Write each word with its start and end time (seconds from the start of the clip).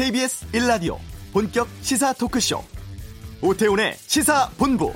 KBS 0.00 0.46
1라디오 0.52 0.96
본격 1.30 1.68
시사 1.82 2.14
토크쇼 2.14 2.64
오태훈의 3.42 3.96
시사본부 3.98 4.94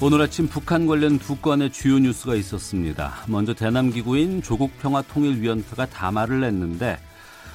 오늘 0.00 0.22
아침 0.22 0.46
북한 0.46 0.86
관련 0.86 1.18
두 1.18 1.34
건의 1.34 1.72
주요 1.72 1.98
뉴스가 1.98 2.36
있었습니다. 2.36 3.24
먼저 3.26 3.54
대남기구인 3.54 4.40
조국평화통일위원회가 4.40 5.86
담화를 5.86 6.42
냈는데 6.42 7.00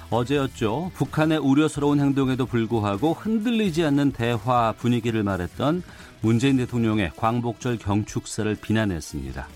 어제였죠. 0.10 0.91
북한의 0.95 1.38
우려스러운 1.38 1.99
행동에도 1.99 2.45
불구하고 2.45 3.13
흔들리지 3.13 3.84
않는 3.86 4.12
대화 4.12 4.73
분위기를 4.73 5.23
말했던 5.23 5.84
문재인 6.22 6.58
대통령의 6.58 7.12
광복절 7.16 7.77
경축사를 7.77 8.55
비난했습니다. 8.55 9.48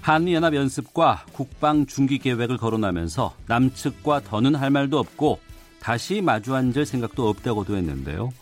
한미연합연습과 0.00 1.26
국방 1.32 1.86
중기 1.86 2.18
계획을 2.18 2.56
거론하면서 2.56 3.34
남측과 3.46 4.22
더는 4.24 4.54
할 4.54 4.70
말도 4.70 4.98
없고 4.98 5.40
다시 5.80 6.22
마주 6.22 6.54
앉을 6.54 6.86
생각도 6.86 7.28
없다고도 7.28 7.76
했는데요. 7.76 8.32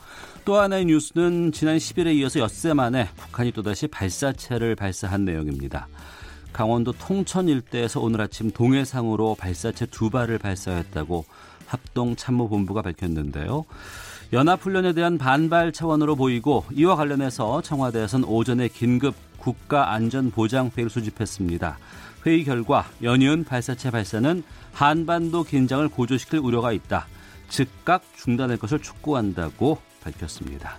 또 0.45 0.56
하나의 0.56 0.87
뉴스는 0.87 1.53
지난 1.53 1.77
10일에 1.77 2.15
이어서 2.17 2.41
엿새 2.41 2.73
만에 2.73 3.09
북한이 3.17 3.53
또다시 3.53 3.87
발사체를 3.89 4.77
발사한 4.77 5.25
내용입니다. 5.25 5.89
강원도 6.53 6.93
통천 6.93 7.48
일대에서 7.48 8.01
오늘 8.01 8.20
아침 8.20 8.51
동해상으로 8.51 9.34
발사체 9.34 9.87
두 9.87 10.11
발을 10.11 10.39
발사했다고 10.39 11.25
합동참모본부가 11.69 12.83
밝혔는데요. 12.83 13.65
연합훈련에 14.33 14.92
대한 14.92 15.17
반발 15.17 15.73
차원으로 15.73 16.17
보이고 16.17 16.65
이와 16.73 16.97
관련해서 16.97 17.62
청와대에선 17.62 18.25
오전에 18.25 18.69
긴급 18.69 19.15
국가안전보장회의를 19.39 20.91
소집했습니다. 20.91 21.79
회의 22.27 22.45
결과 22.45 22.87
연이은 23.03 23.45
발사체 23.45 23.91
발사는 23.91 24.42
한반도 24.73 25.45
긴장을 25.45 25.87
고조시킬 25.89 26.41
우려가 26.41 26.73
있다. 26.73 27.07
즉각 27.48 28.03
중단할 28.17 28.59
것을 28.59 28.81
촉구한다고 28.81 29.79
밝혔습니다. 30.03 30.79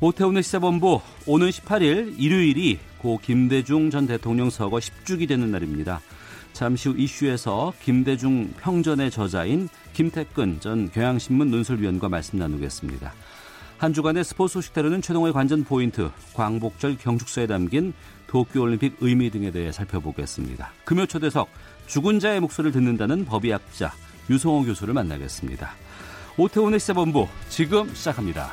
오태훈의 0.00 0.42
시사본부 0.42 1.00
오는 1.26 1.48
18일 1.48 2.18
일요일이 2.18 2.78
고 2.98 3.18
김대중 3.22 3.90
전 3.90 4.06
대통령 4.06 4.50
서거 4.50 4.78
10주기 4.78 5.28
되는 5.28 5.50
날입니다. 5.50 6.00
잠시 6.52 6.88
후 6.88 6.98
이슈에서 6.98 7.72
김대중 7.82 8.52
평전의 8.60 9.10
저자인 9.10 9.68
김태근 9.94 10.58
전 10.60 10.90
경향신문 10.90 11.50
논설위원과 11.50 12.08
말씀 12.08 12.38
나누겠습니다. 12.38 13.14
한 13.78 13.92
주간의 13.92 14.24
스포츠 14.24 14.54
소식대로는 14.54 15.00
최동호의 15.00 15.32
관전 15.32 15.64
포인트, 15.64 16.10
광복절 16.34 16.98
경축서에 16.98 17.46
담긴 17.46 17.94
도쿄올림픽 18.26 18.96
의미 19.00 19.30
등에 19.30 19.52
대해 19.52 19.70
살펴보겠습니다. 19.70 20.72
금요 20.84 21.06
초대석, 21.06 21.48
죽은 21.86 22.18
자의 22.18 22.40
목소리를 22.40 22.72
듣는다는 22.72 23.24
법의학자 23.24 23.92
유성호 24.28 24.64
교수를 24.64 24.94
만나겠습니다. 24.94 25.70
오태훈의 26.38 26.80
시사본부 26.80 27.28
지금 27.48 27.88
시작합니다. 27.94 28.50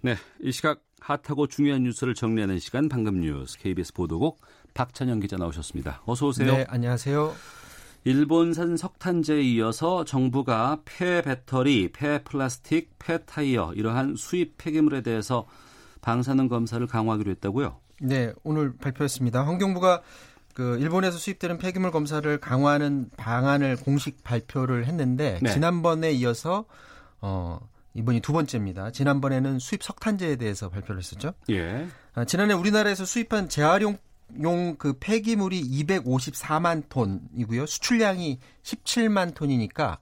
네, 0.00 0.14
이 0.40 0.52
시각 0.52 0.80
핫하고 1.00 1.48
중요한 1.48 1.82
뉴스를 1.82 2.14
정리하는 2.14 2.58
시간 2.60 2.88
방금 2.88 3.20
뉴스 3.20 3.58
KBS 3.58 3.94
보도국 3.94 4.40
박찬영 4.78 5.18
기자 5.18 5.36
나오셨습니다. 5.36 6.02
어서 6.06 6.28
오세요. 6.28 6.56
네, 6.56 6.64
안녕하세요. 6.68 7.34
일본산 8.04 8.76
석탄재에 8.76 9.42
이어서 9.42 10.04
정부가 10.04 10.82
폐 10.84 11.20
배터리, 11.20 11.90
폐 11.90 12.22
플라스틱, 12.22 12.96
폐 13.00 13.18
타이어 13.24 13.72
이러한 13.74 14.14
수입 14.14 14.56
폐기물에 14.56 15.00
대해서 15.00 15.48
방사능 16.00 16.46
검사를 16.46 16.86
강화하기로 16.86 17.28
했다고요? 17.32 17.76
네, 18.02 18.32
오늘 18.44 18.76
발표했습니다. 18.76 19.44
환경부가 19.44 20.02
그 20.54 20.78
일본에서 20.78 21.18
수입되는 21.18 21.58
폐기물 21.58 21.90
검사를 21.90 22.38
강화하는 22.38 23.10
방안을 23.16 23.78
공식 23.78 24.22
발표를 24.22 24.86
했는데 24.86 25.40
네. 25.42 25.52
지난번에 25.52 26.12
이어서 26.12 26.66
어 27.20 27.58
이번이 27.94 28.20
두 28.20 28.32
번째입니다. 28.32 28.92
지난번에는 28.92 29.58
수입 29.58 29.82
석탄재에 29.82 30.36
대해서 30.36 30.68
발표를 30.68 31.00
했었죠. 31.00 31.32
예. 31.50 31.88
아, 32.14 32.24
지난해 32.24 32.54
우리나라에서 32.54 33.04
수입한 33.04 33.48
재활용 33.48 33.98
용 34.42 34.76
그 34.78 34.94
폐기물이 34.98 35.62
254만 35.84 36.88
톤이고요. 36.88 37.66
수출량이 37.66 38.38
17만 38.62 39.34
톤이니까 39.34 39.98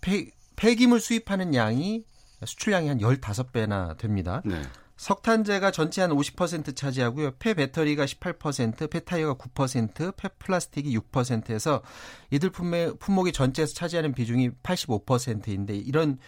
폐, 0.00 0.30
폐기물 0.56 1.00
수입하는 1.00 1.54
양이 1.54 2.04
수출량이 2.44 2.88
한 2.88 2.98
15배나 2.98 3.96
됩니다. 3.96 4.42
네. 4.44 4.62
석탄재가 4.96 5.72
전체 5.72 6.00
한 6.00 6.10
50% 6.10 6.74
차지하고요. 6.74 7.32
폐배터리가 7.32 8.06
18%, 8.06 8.88
폐타이어가 8.90 9.34
9%, 9.34 10.16
폐플라스틱이 10.16 10.96
6%에서 10.96 11.82
이들 12.30 12.50
품목이 12.50 13.32
전체에서 13.32 13.74
차지하는 13.74 14.14
비중이 14.14 14.50
85%인데 14.62 15.76
이런 15.76 16.18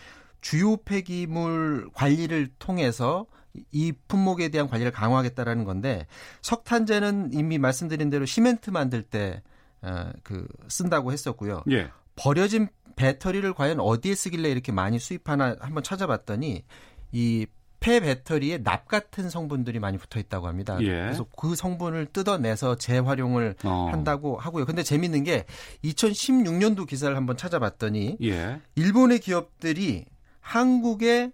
주요 0.40 0.76
폐기물 0.76 1.88
관리를 1.94 2.48
통해서 2.58 3.26
이 3.70 3.92
품목에 4.08 4.48
대한 4.48 4.68
관리를 4.68 4.92
강화하겠다라는 4.92 5.64
건데 5.64 6.06
석탄재는 6.42 7.32
이미 7.32 7.58
말씀드린 7.58 8.10
대로 8.10 8.26
시멘트 8.26 8.70
만들 8.70 9.02
때그 9.02 9.36
어, 9.82 10.68
쓴다고 10.68 11.12
했었고요. 11.12 11.62
예. 11.70 11.90
버려진 12.16 12.68
배터리를 12.96 13.52
과연 13.54 13.80
어디에 13.80 14.14
쓰길래 14.14 14.50
이렇게 14.50 14.72
많이 14.72 14.98
수입하나 14.98 15.56
한번 15.60 15.82
찾아봤더니 15.82 16.64
이 17.12 17.46
폐 17.80 18.00
배터리에 18.00 18.62
납 18.62 18.88
같은 18.88 19.30
성분들이 19.30 19.78
많이 19.78 19.98
붙어 19.98 20.18
있다고 20.18 20.48
합니다. 20.48 20.76
예. 20.80 20.86
그래서 20.86 21.26
그 21.36 21.54
성분을 21.54 22.06
뜯어내서 22.06 22.76
재활용을 22.76 23.54
어. 23.64 23.88
한다고 23.90 24.36
하고요. 24.36 24.66
근데 24.66 24.82
재밌는 24.82 25.22
게 25.24 25.44
2016년도 25.84 26.86
기사를 26.86 27.14
한번 27.16 27.36
찾아봤더니 27.36 28.18
예. 28.22 28.60
일본의 28.74 29.20
기업들이 29.20 30.06
한국에 30.40 31.30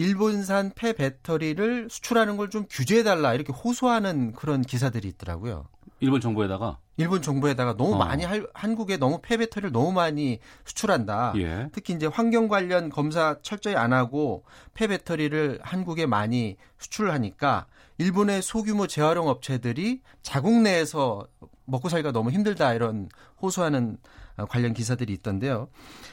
일본산 0.00 0.72
폐 0.74 0.92
배터리를 0.94 1.88
수출하는 1.90 2.36
걸 2.36 2.50
좀 2.50 2.64
규제해달라 2.68 3.34
이렇게 3.34 3.52
호소하는 3.52 4.32
그런 4.32 4.62
기사들이 4.62 5.06
있더라고요. 5.08 5.66
일본 6.00 6.20
정부에다가 6.20 6.78
일본 6.96 7.22
정부에다가 7.22 7.76
너무 7.76 7.94
어. 7.94 7.98
많이 7.98 8.24
할, 8.24 8.46
한국에 8.54 8.96
너무 8.96 9.20
폐 9.22 9.36
배터리를 9.36 9.70
너무 9.70 9.92
많이 9.92 10.40
수출한다. 10.64 11.34
예. 11.36 11.68
특히 11.72 11.94
이제 11.94 12.06
환경 12.06 12.48
관련 12.48 12.88
검사 12.88 13.36
철저히 13.42 13.76
안 13.76 13.92
하고 13.92 14.42
폐 14.74 14.88
배터리를 14.88 15.60
한국에 15.62 16.06
많이 16.06 16.56
수출을 16.78 17.12
하니까 17.12 17.66
일본의 17.98 18.42
소규모 18.42 18.86
재활용 18.88 19.28
업체들이 19.28 20.00
자국 20.22 20.60
내에서 20.62 21.26
먹고 21.66 21.88
살기가 21.88 22.10
너무 22.10 22.30
힘들다 22.30 22.72
이런 22.74 23.08
호소하는 23.40 23.98
어, 24.02 24.19
관련 24.48 24.72
기사들이 24.74 25.12
있던데요. 25.14 25.68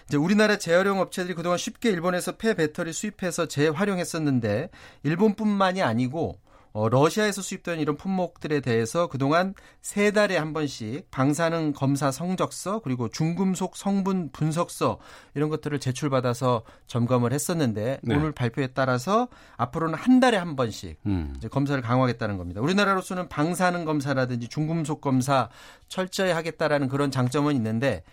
이제 0.07 0.17
우리나라 0.17 0.57
재활용 0.57 0.99
업체들이 0.99 1.33
그동안 1.35 1.57
쉽게 1.57 1.89
일본에서 1.89 2.33
폐 2.33 2.53
배터리 2.53 2.93
수입해서 2.93 3.47
재활용했었는데 3.47 4.69
일본뿐만이 5.03 5.81
아니고 5.81 6.39
어, 6.73 6.89
러시아에서 6.89 7.41
수입된 7.41 7.79
이런 7.79 7.97
품목들에 7.97 8.59
대해서 8.61 9.07
그동안 9.07 9.53
세 9.81 10.11
달에 10.11 10.37
한 10.37 10.53
번씩 10.53 11.09
방사능 11.11 11.73
검사 11.73 12.11
성적서 12.11 12.79
그리고 12.79 13.09
중금속 13.09 13.75
성분 13.75 14.29
분석서 14.31 14.99
이런 15.33 15.49
것들을 15.49 15.79
제출받아서 15.79 16.63
점검을 16.87 17.33
했었는데 17.33 17.99
네. 18.01 18.15
오늘 18.15 18.31
발표에 18.31 18.67
따라서 18.67 19.27
앞으로는 19.57 19.95
한 19.95 20.19
달에 20.19 20.37
한 20.37 20.55
번씩 20.55 20.99
음. 21.05 21.33
이제 21.37 21.47
검사를 21.47 21.81
강화하겠다는 21.81 22.37
겁니다. 22.37 22.61
우리나라로서는 22.61 23.29
방사능 23.29 23.85
검사라든지 23.85 24.47
중금속 24.47 25.01
검사 25.01 25.49
철저히 25.87 26.31
하겠다라는 26.31 26.87
그런 26.89 27.11
장점은 27.11 27.55
있는데 27.55 28.03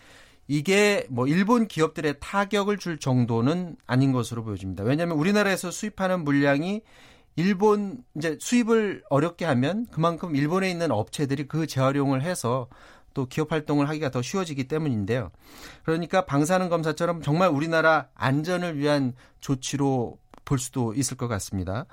이게 0.46 1.06
뭐 1.08 1.26
일본 1.26 1.67
기업들의 1.67 2.17
타격을 2.20 2.78
줄 2.78 2.99
정도는 2.99 3.76
아닌 3.87 4.12
것으로 4.12 4.44
보여집니다. 4.44 4.84
왜냐하면 4.84 5.17
우리나라에서 5.17 5.70
수입하는 5.70 6.25
물량이 6.25 6.82
일본 7.36 8.04
이제 8.16 8.36
수입을 8.40 9.02
어렵게 9.10 9.44
하면 9.44 9.86
그만큼 9.90 10.36
일본에 10.36 10.70
있는 10.70 10.90
업체들이 10.90 11.48
그 11.48 11.66
재활용을 11.66 12.22
해서 12.22 12.69
또 13.12 13.26
기업 13.26 13.52
활동을 13.52 13.88
하기가 13.88 14.10
더 14.10 14.22
쉬워지기 14.22 14.64
때문인데요. 14.64 15.31
그러니까 15.84 16.26
방사능 16.26 16.69
검사처럼 16.69 17.22
정말 17.22 17.48
우리나라 17.48 18.08
안전을 18.14 18.76
위한 18.76 19.14
조치로 19.40 20.19
볼 20.44 20.58
수도 20.58 20.92
있을 20.94 21.16
것 21.16 21.28
같습니다. 21.28 21.86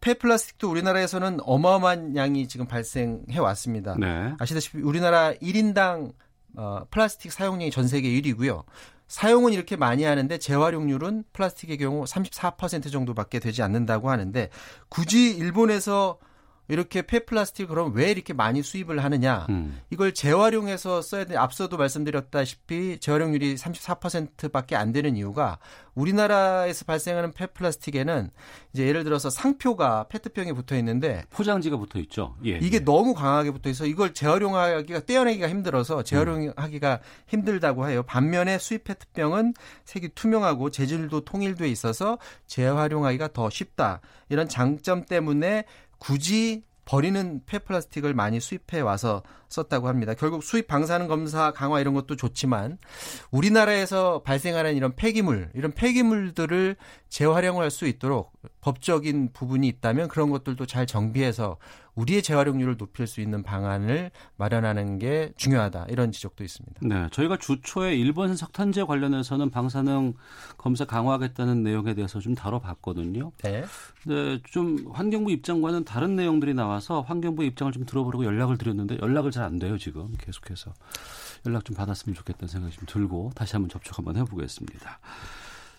폐플라스틱도 0.00 0.70
우리나라에서는 0.70 1.40
어마어마한 1.42 2.16
양이 2.16 2.46
지금 2.46 2.66
발생해 2.66 3.38
왔습니다. 3.38 3.96
네. 3.98 4.32
아시다시피 4.38 4.78
우리나라 4.78 5.32
1인당 5.34 6.12
어, 6.56 6.84
플라스틱 6.90 7.32
사용량이 7.32 7.70
전 7.70 7.88
세계 7.88 8.08
1위고요. 8.08 8.64
사용은 9.08 9.54
이렇게 9.54 9.76
많이 9.76 10.04
하는데 10.04 10.38
재활용률은 10.38 11.24
플라스틱의 11.32 11.78
경우 11.78 12.04
34% 12.04 12.92
정도밖에 12.92 13.40
되지 13.40 13.62
않는다고 13.62 14.10
하는데 14.10 14.50
굳이 14.88 15.30
일본에서 15.30 16.18
이렇게 16.68 17.02
폐플라스틱을 17.02 17.68
그럼 17.68 17.92
왜 17.94 18.10
이렇게 18.10 18.34
많이 18.34 18.62
수입을 18.62 19.02
하느냐? 19.02 19.46
음. 19.48 19.80
이걸 19.90 20.12
재활용해서 20.12 21.00
써야 21.00 21.24
돼. 21.24 21.36
앞서도 21.36 21.76
말씀드렸다시피 21.78 22.98
재활용률이 23.00 23.56
34%밖에 23.56 24.76
안 24.76 24.92
되는 24.92 25.16
이유가 25.16 25.58
우리나라에서 25.94 26.84
발생하는 26.84 27.32
폐플라스틱에는 27.32 28.30
이제 28.72 28.86
예를 28.86 29.02
들어서 29.02 29.30
상표가 29.30 30.04
페트병에 30.08 30.52
붙어 30.52 30.76
있는데 30.76 31.24
포장지가 31.30 31.76
붙어 31.78 31.98
있죠. 32.00 32.36
예, 32.44 32.58
이게 32.58 32.76
예. 32.76 32.80
너무 32.84 33.14
강하게 33.14 33.50
붙어 33.50 33.70
있어 33.70 33.86
이걸 33.86 34.14
재활용하기가 34.14 35.00
떼어내기가 35.00 35.48
힘들어서 35.48 36.02
재활용하기가 36.02 37.00
힘들다고 37.26 37.88
해요. 37.88 38.02
반면에 38.04 38.58
수입 38.58 38.84
페트병은 38.84 39.54
색이 39.84 40.10
투명하고 40.14 40.70
재질도 40.70 41.22
통일돼 41.24 41.68
있어서 41.68 42.18
재활용하기가 42.46 43.32
더 43.32 43.50
쉽다. 43.50 44.00
이런 44.28 44.48
장점 44.48 45.04
때문에 45.04 45.64
굳이 45.98 46.64
버리는 46.88 47.42
폐플라스틱을 47.44 48.14
많이 48.14 48.40
수입해 48.40 48.80
와서 48.80 49.22
썼다고 49.50 49.88
합니다. 49.88 50.14
결국 50.14 50.42
수입 50.42 50.68
방사능 50.68 51.06
검사 51.06 51.50
강화 51.50 51.80
이런 51.80 51.92
것도 51.92 52.16
좋지만 52.16 52.78
우리나라에서 53.30 54.22
발생하는 54.22 54.74
이런 54.74 54.94
폐기물, 54.96 55.50
이런 55.54 55.72
폐기물들을 55.72 56.76
재활용할 57.10 57.70
수 57.70 57.86
있도록 57.86 58.32
법적인 58.62 59.34
부분이 59.34 59.68
있다면 59.68 60.08
그런 60.08 60.30
것들도 60.30 60.64
잘 60.64 60.86
정비해서 60.86 61.58
우리의 61.98 62.22
재활용률을 62.22 62.76
높일 62.76 63.06
수 63.08 63.20
있는 63.20 63.42
방안을 63.42 64.12
마련하는 64.36 64.98
게 65.00 65.32
중요하다 65.36 65.86
이런 65.88 66.12
지적도 66.12 66.44
있습니다. 66.44 66.80
네, 66.82 67.08
저희가 67.10 67.38
주초에 67.38 67.96
일본 67.96 68.36
석탄재 68.36 68.84
관련해서는 68.84 69.50
방사능 69.50 70.14
검사 70.56 70.84
강화하겠다는 70.84 71.64
내용에 71.64 71.94
대해서 71.94 72.20
좀 72.20 72.36
다뤄봤거든요. 72.36 73.32
네. 73.42 73.64
네, 74.06 74.40
좀 74.44 74.86
환경부 74.92 75.32
입장과는 75.32 75.84
다른 75.84 76.14
내용들이 76.14 76.54
나와서 76.54 77.00
환경부 77.00 77.44
입장을 77.44 77.72
좀 77.72 77.84
들어보려고 77.84 78.24
연락을 78.24 78.58
드렸는데 78.58 78.98
연락을 79.02 79.32
잘 79.32 79.48
안 79.48 79.58
돼요 79.58 79.78
지금 79.78 80.12
계속해서 80.18 80.74
연락 81.46 81.64
좀 81.64 81.74
받았으면 81.74 82.14
좋겠다는 82.14 82.48
생각이 82.48 82.76
좀 82.76 82.84
들고 82.86 83.30
다시 83.34 83.54
한번 83.54 83.70
접촉 83.70 83.96
한번 83.96 84.16
해보겠습니다. 84.16 84.98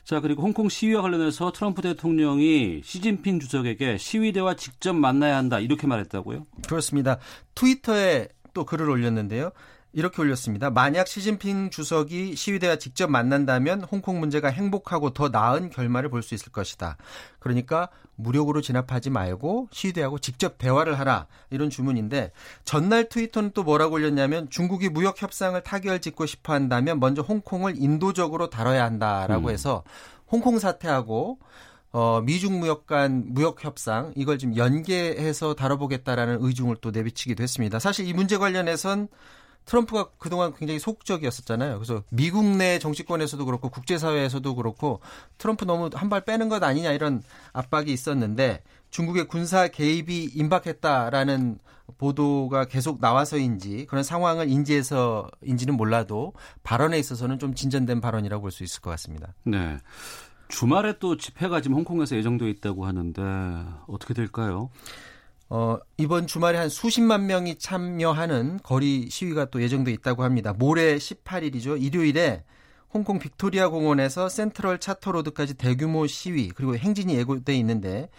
자, 0.09 0.21
그리고 0.21 0.41
홍콩 0.41 0.69
시위와 0.69 1.03
관련해서 1.03 1.51
트럼프 1.51 1.83
대통령이 1.83 2.81
시진핑 2.83 3.39
주석에게 3.41 3.99
시위대와 3.99 4.55
직접 4.55 4.93
만나야 4.93 5.37
한다 5.37 5.59
이렇게 5.59 5.85
말했다고요? 5.85 6.47
그렇습니다. 6.67 7.19
트위터에 7.53 8.27
또 8.55 8.65
글을 8.65 8.89
올렸는데요. 8.89 9.51
이렇게 9.91 10.21
올렸습니다. 10.21 10.69
만약 10.69 11.07
시진핑 11.07 11.71
주석이 11.71 12.35
시위대와 12.35 12.75
직접 12.75 13.09
만난다면 13.09 13.83
홍콩 13.83 14.19
문제가 14.19 14.49
행복하고 14.49 15.11
더 15.11 15.29
나은 15.29 15.71
결말을 15.71 16.09
볼 16.09 16.21
수 16.21 16.35
있을 16.35 16.51
것이다. 16.51 16.97
그러니까 17.39 17.89
무력으로 18.15 18.61
진압하지 18.61 19.09
말고 19.09 19.69
시위대하고 19.71 20.19
직접 20.19 20.57
대화를 20.57 20.99
하라 20.99 21.27
이런 21.49 21.69
주문인데 21.69 22.31
전날 22.65 23.09
트위터는 23.09 23.51
또 23.53 23.63
뭐라고 23.63 23.95
올렸냐면 23.95 24.49
중국이 24.49 24.89
무역 24.89 25.21
협상을 25.21 25.59
타결 25.63 26.01
짓고 26.01 26.25
싶어 26.25 26.53
한다면 26.53 26.99
먼저 26.99 27.21
홍콩을 27.21 27.75
인도적으로 27.77 28.49
다뤄야 28.49 28.83
한다라고 28.83 29.47
음. 29.47 29.53
해서 29.53 29.83
홍콩 30.29 30.59
사태하고 30.59 31.39
어, 31.91 32.21
미중 32.21 32.59
무역 32.59 32.85
간 32.85 33.23
무역 33.29 33.63
협상 33.63 34.13
이걸 34.15 34.37
좀 34.37 34.55
연계해서 34.55 35.55
다뤄보겠다라는 35.55 36.37
의중을 36.41 36.75
또 36.81 36.91
내비치기도 36.91 37.41
했습니다. 37.41 37.79
사실 37.79 38.07
이 38.07 38.13
문제 38.13 38.37
관련해선 38.37 39.07
트럼프가 39.69 40.09
그동안 40.17 40.51
굉장히 40.55 40.79
소극적이었었잖아요. 40.79 41.75
그래서 41.75 42.03
미국 42.09 42.43
내 42.57 42.79
정치권에서도 42.79 43.45
그렇고 43.45 43.69
국제사회에서도 43.69 44.55
그렇고 44.55 44.99
트럼프 45.37 45.63
너무 45.65 45.91
한 45.93 46.09
발 46.09 46.25
빼는 46.25 46.49
것 46.49 46.63
아니냐 46.63 46.91
이런 46.91 47.21
압박이 47.53 47.93
있었는데 47.93 48.63
중국의 48.89 49.27
군사 49.27 49.67
개입이 49.67 50.31
임박했다라는 50.33 51.59
보도가 51.99 52.65
계속 52.65 52.99
나와서인지 52.99 53.85
그런 53.87 54.03
상황을 54.03 54.49
인지해서인지는 54.49 55.77
몰라도 55.77 56.33
발언에 56.63 56.97
있어서는 56.97 57.37
좀 57.37 57.53
진전된 57.53 58.01
발언이라고 58.01 58.41
볼 58.41 58.51
수 58.51 58.63
있을 58.63 58.81
것 58.81 58.89
같습니다. 58.91 59.35
네. 59.43 59.77
주말에 60.47 60.97
또 60.97 61.15
집회가 61.15 61.61
지금 61.61 61.77
홍콩에서 61.77 62.15
예정돼 62.15 62.49
있다고 62.49 62.87
하는데 62.87 63.21
어떻게 63.87 64.15
될까요? 64.15 64.71
어, 65.49 65.79
이번 65.97 66.27
주말에 66.27 66.59
한 66.59 66.69
수십만 66.69 67.25
명이 67.25 67.57
참여하는 67.57 68.59
거리 68.61 69.09
시위가 69.09 69.45
또 69.45 69.61
예정돼 69.61 69.91
있다고 69.93 70.23
합니다. 70.23 70.53
모레 70.53 70.97
18일이죠. 70.97 71.81
일요일에 71.81 72.43
홍콩 72.93 73.17
빅토리아 73.17 73.69
공원에서 73.69 74.29
센트럴 74.29 74.79
차터로드까지 74.79 75.55
대규모 75.55 76.05
시위 76.05 76.49
그리고 76.49 76.75
행진이 76.75 77.15
예고돼 77.15 77.55
있는데 77.57 78.09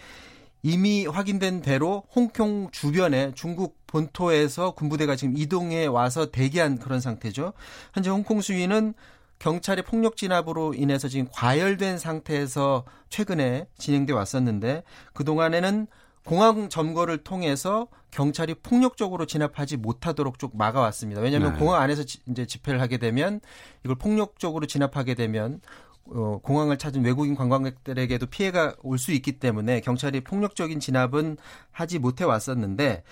이미 0.62 1.06
확인된 1.06 1.62
대로 1.62 2.04
홍콩 2.14 2.68
주변에 2.70 3.32
중국 3.34 3.78
본토에서 3.86 4.72
군부대가 4.72 5.16
지금 5.16 5.36
이동해 5.36 5.86
와서 5.86 6.30
대기한 6.30 6.78
그런 6.78 7.00
상태죠. 7.00 7.52
현재 7.94 8.10
홍콩 8.10 8.40
시위는 8.40 8.94
경찰의 9.38 9.84
폭력 9.84 10.16
진압으로 10.16 10.74
인해서 10.74 11.08
지금 11.08 11.26
과열된 11.32 11.98
상태에서 11.98 12.84
최근에 13.08 13.68
진행돼 13.78 14.12
왔었는데 14.12 14.82
그동안에는 15.14 15.86
공항 16.24 16.68
점거를 16.68 17.18
통해서 17.18 17.88
경찰이 18.10 18.54
폭력적으로 18.54 19.26
진압하지 19.26 19.76
못하도록 19.78 20.38
쭉 20.38 20.56
막아왔습니다. 20.56 21.20
왜냐하면 21.20 21.54
네. 21.54 21.58
공항 21.58 21.80
안에서 21.80 22.04
지, 22.04 22.18
이제 22.28 22.46
집회를 22.46 22.80
하게 22.80 22.98
되면 22.98 23.40
이걸 23.84 23.96
폭력적으로 23.96 24.66
진압하게 24.66 25.14
되면 25.14 25.60
어, 26.06 26.40
공항을 26.42 26.76
찾은 26.78 27.04
외국인 27.04 27.34
관광객들에게도 27.36 28.26
피해가 28.26 28.74
올 28.82 28.98
수 28.98 29.12
있기 29.12 29.38
때문에 29.38 29.80
경찰이 29.80 30.22
폭력적인 30.22 30.80
진압은 30.80 31.36
하지 31.70 31.98
못해 31.98 32.24
왔었는데 32.24 33.04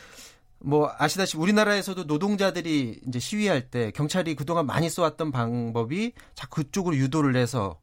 뭐 0.61 0.91
아시다시피 0.99 1.39
우리나라에서도 1.39 2.05
노동자들이 2.05 3.01
이제 3.07 3.19
시위할 3.21 3.71
때 3.71 3.93
경찰이 3.93 4.35
그동안 4.35 4.67
많이 4.67 4.91
써왔던 4.91 5.31
방법이 5.31 6.13
자 6.35 6.49
그쪽으로 6.49 6.97
유도를 6.97 7.37
해서 7.37 7.79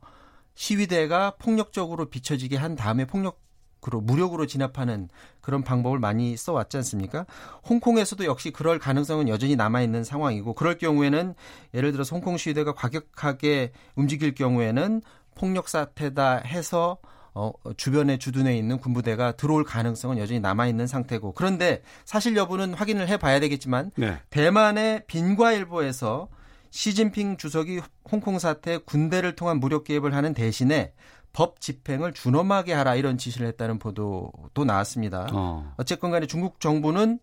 시위대가 0.56 1.36
폭력적으로 1.40 2.06
비춰지게 2.10 2.58
한 2.58 2.76
다음에 2.76 3.06
폭력 3.06 3.45
그로 3.86 4.02
무력으로 4.02 4.48
진압하는 4.48 5.10
그런 5.42 5.64
방법을 5.64 6.00
많이 6.00 6.36
써왔지 6.36 6.78
않습니까? 6.78 7.28
홍콩에서도 7.70 8.26
역시 8.26 8.50
그럴 8.50 8.80
가능성은 8.80 9.30
여전히 9.30 9.56
남아 9.56 9.84
있는 9.84 10.04
상황이고 10.04 10.56
그럴 10.56 10.80
경우에는 10.80 11.36
예를 11.76 11.92
들어서 11.92 12.16
홍콩 12.16 12.36
시위대가 12.36 12.74
과격하게 12.74 13.74
움직일 13.96 14.34
경우에는 14.34 15.04
폭력 15.36 15.70
사태다 15.70 16.38
해서 16.38 16.98
어, 17.36 17.52
주변에 17.78 18.18
주둔해 18.18 18.58
있는 18.58 18.80
군부대가 18.80 19.34
들어올 19.34 19.64
가능성은 19.64 20.18
여전히 20.18 20.40
남아 20.40 20.66
있는 20.66 20.88
상태고 20.88 21.34
그런데 21.34 21.84
사실 22.06 22.36
여부는 22.36 22.74
확인을 22.74 23.08
해봐야 23.08 23.40
되겠지만 23.40 23.92
네. 23.98 24.18
대만의 24.32 25.04
빈과일보에서 25.06 26.28
시진핑 26.72 27.38
주석이 27.38 27.82
홍콩 28.10 28.40
사태 28.40 28.80
군대를 28.80 29.36
통한 29.36 29.60
무력 29.60 29.84
개입을 29.84 30.16
하는 30.16 30.34
대신에 30.34 30.94
법 31.36 31.60
집행을 31.60 32.14
준엄하게 32.14 32.72
하라 32.72 32.96
이런 32.96 33.18
지시를 33.18 33.46
했다는 33.48 33.78
보도도 33.78 34.64
나왔습니다. 34.66 35.28
어. 35.34 35.74
어쨌건 35.76 36.12
간에 36.12 36.28
중국 36.28 36.62
정부는 36.62 37.20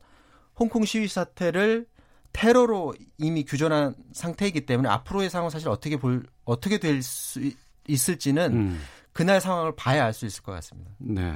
홍콩 0.59 0.85
시위 0.85 1.09
사태를 1.09 1.87
테러로 2.35 2.95
이미 3.17 3.45
규정한 3.45 3.95
상태이기 4.13 4.67
때문에 4.67 4.91
앞으로의 4.91 5.31
상황 5.31 5.49
사실 5.49 5.69
어떻게 5.71 5.97
볼 5.97 6.25
어떻게 6.45 6.79
될 6.79 7.03
수 7.03 7.41
있을지는 7.89 8.53
음. 8.53 8.81
그날 9.15 9.41
상황을 9.41 9.75
봐야 9.77 10.05
알 10.05 10.13
수 10.13 10.27
있을 10.27 10.43
것 10.43 10.53
같습니다. 10.53 10.91
네. 10.99 11.35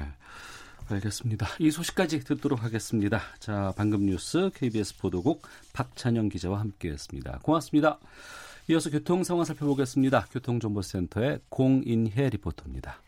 알겠습니다. 0.89 1.47
이 1.59 1.69
소식까지 1.71 2.21
듣도록 2.23 2.63
하겠습니다. 2.63 3.21
자, 3.39 3.73
방금 3.75 4.05
뉴스 4.05 4.49
KBS 4.55 4.97
보도국 4.97 5.41
박찬영 5.73 6.29
기자와 6.29 6.59
함께했습니다. 6.59 7.39
고맙습니다. 7.41 7.99
이어서 8.69 8.89
교통 8.89 9.23
상황 9.23 9.45
살펴보겠습니다. 9.45 10.27
교통정보센터의 10.29 11.39
공인혜 11.47 12.29
리포터입니다. 12.29 13.01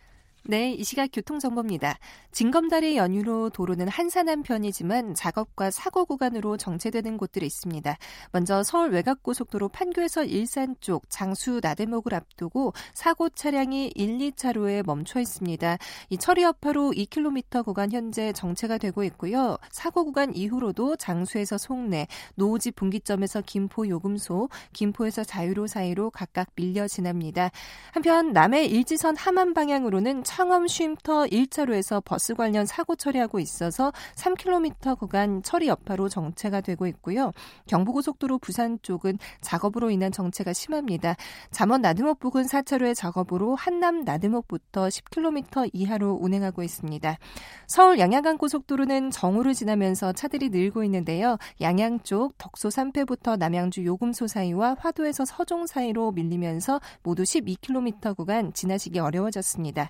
네, 0.46 0.72
이 0.74 0.84
시각 0.84 1.10
교통정보입니다. 1.12 2.00
징검다리 2.32 2.96
연유로 2.96 3.50
도로는 3.50 3.88
한산한 3.88 4.44
편이지만 4.44 5.14
작업과 5.14 5.70
사고 5.70 6.06
구간으로 6.06 6.56
정체되는 6.58 7.18
곳들이 7.18 7.46
있습니다. 7.46 7.98
먼저 8.32 8.64
서울 8.64 8.92
외곽고속도로 8.92 9.70
판교에서 9.70 10.24
일산 10.24 10.76
쪽 10.80 11.10
장수 11.10 11.60
나대목을 11.62 12.14
앞두고 12.14 12.74
사고 12.94 13.30
차량이 13.30 13.92
1, 13.96 14.18
2차로에 14.18 14.86
멈춰 14.86 15.20
있습니다. 15.20 15.78
이 16.10 16.18
처리 16.18 16.44
여파로 16.44 16.92
2km 16.92 17.66
구간 17.66 17.92
현재 17.92 18.32
정체가 18.32 18.78
되고 18.78 19.04
있고요. 19.04 19.58
사고 19.72 20.06
구간 20.06 20.34
이후로도 20.34 20.96
장수에서 20.96 21.58
송내, 21.58 22.08
노지 22.36 22.72
분기점에서 22.72 23.42
김포 23.46 23.88
요금소, 23.88 24.50
김포에서 24.74 25.24
자유로 25.24 25.68
사이로 25.68 26.12
각각 26.12 26.50
밀려 26.56 26.88
지납니다. 26.88 27.52
한편 27.92 28.32
남해 28.32 28.66
일지선 28.66 29.18
함안 29.18 29.54
방향으로는 29.54 30.24
창엄 30.30 30.68
쉼터 30.68 31.24
1차로에서 31.24 32.04
버스 32.06 32.36
관련 32.36 32.68
사고 32.68 32.96
처리하고 32.96 33.40
있어서 33.40 33.92
3km 34.14 35.00
구간 35.00 35.42
처리 35.42 35.68
여파로 35.68 36.08
정체가 36.08 36.62
되고 36.62 36.86
있고요. 36.86 37.32
경부고속도로 37.66 38.38
부산 38.38 38.78
쪽은 38.84 39.18
작업으로 39.42 39.90
인한 39.90 40.12
정체가 40.12 40.54
심합니다. 40.54 41.16
잠원 41.50 41.82
나들목 41.82 42.20
부근 42.20 42.44
4차로의 42.44 42.94
작업으로 42.94 43.56
한남 43.56 44.02
나들목부터 44.02 44.90
10km 44.90 45.72
이하로 45.74 46.20
운행하고 46.22 46.62
있습니다. 46.62 47.18
서울 47.66 47.98
양양간 47.98 48.38
고속도로는 48.38 49.10
정우를 49.10 49.56
지나면서 49.56 50.14
차들이 50.14 50.50
늘고 50.50 50.84
있는데요. 50.84 51.40
양양 51.60 52.02
쪽 52.02 52.38
덕소 52.38 52.70
3패부터 52.70 53.40
남양주 53.40 53.84
요금소 53.84 54.28
사이와 54.28 54.76
화도에서 54.78 55.26
서종 55.26 55.66
사이로 55.66 56.12
밀리면서 56.12 56.80
모두 57.02 57.24
12km 57.24 58.16
구간 58.16 58.54
지나시기 58.54 59.00
어려워졌습니다. 59.00 59.90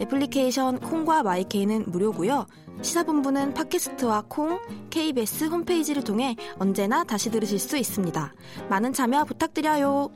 애플리케이션 0.00 0.78
콩과 0.78 1.22
마이케이는 1.22 1.84
무료고요. 1.88 2.46
시사본부는 2.82 3.54
팟캐스트와 3.54 4.24
콩, 4.28 4.60
KBS 4.90 5.44
홈페이지를 5.44 6.04
통해 6.04 6.36
언제나 6.58 7.04
다시 7.04 7.30
들으실 7.30 7.58
수 7.58 7.76
있습니다. 7.76 8.32
많은 8.68 8.92
참여 8.92 9.24
부탁드려요. 9.24 10.10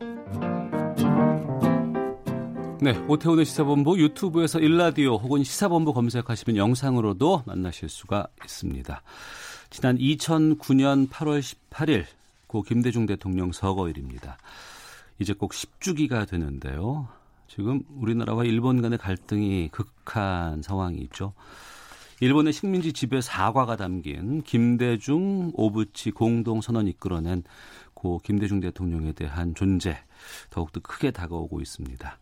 네, 2.83 2.97
오태훈의 3.09 3.45
시사본부 3.45 3.99
유튜브에서 4.01 4.59
일라디오 4.59 5.17
혹은 5.17 5.45
시사본부 5.45 5.93
검색하시면 5.93 6.57
영상으로도 6.57 7.43
만나실 7.47 7.91
수가 7.91 8.27
있습니다. 8.45 9.03
지난 9.69 9.99
2009년 9.99 11.09
8월 11.11 11.41
18일 11.41 12.07
고 12.47 12.63
김대중 12.63 13.07
대통령 13.07 13.53
서거일입니다. 13.53 14.39
이제 15.19 15.35
꼭 15.35 15.53
10주기가 15.53 16.27
되는데요. 16.29 17.09
지금 17.61 17.83
우리나라와 17.95 18.45
일본 18.45 18.81
간의 18.81 18.97
갈등이 18.97 19.69
극한 19.71 20.63
상황이 20.63 20.97
있죠. 21.03 21.35
일본의 22.21 22.55
식민지 22.55 22.95
지배 22.95 23.21
사과가 23.21 23.77
담긴 23.77 24.41
김대중 24.41 25.51
오부치 25.53 26.13
공동 26.13 26.63
선언 26.63 26.89
이끌어낸 26.89 27.43
고 27.93 28.19
김대중 28.25 28.61
대통령에 28.61 29.13
대한 29.13 29.55
존재 29.55 29.99
더욱더 30.49 30.81
크게 30.81 31.11
다가오고 31.11 31.61
있습니다. 31.61 32.19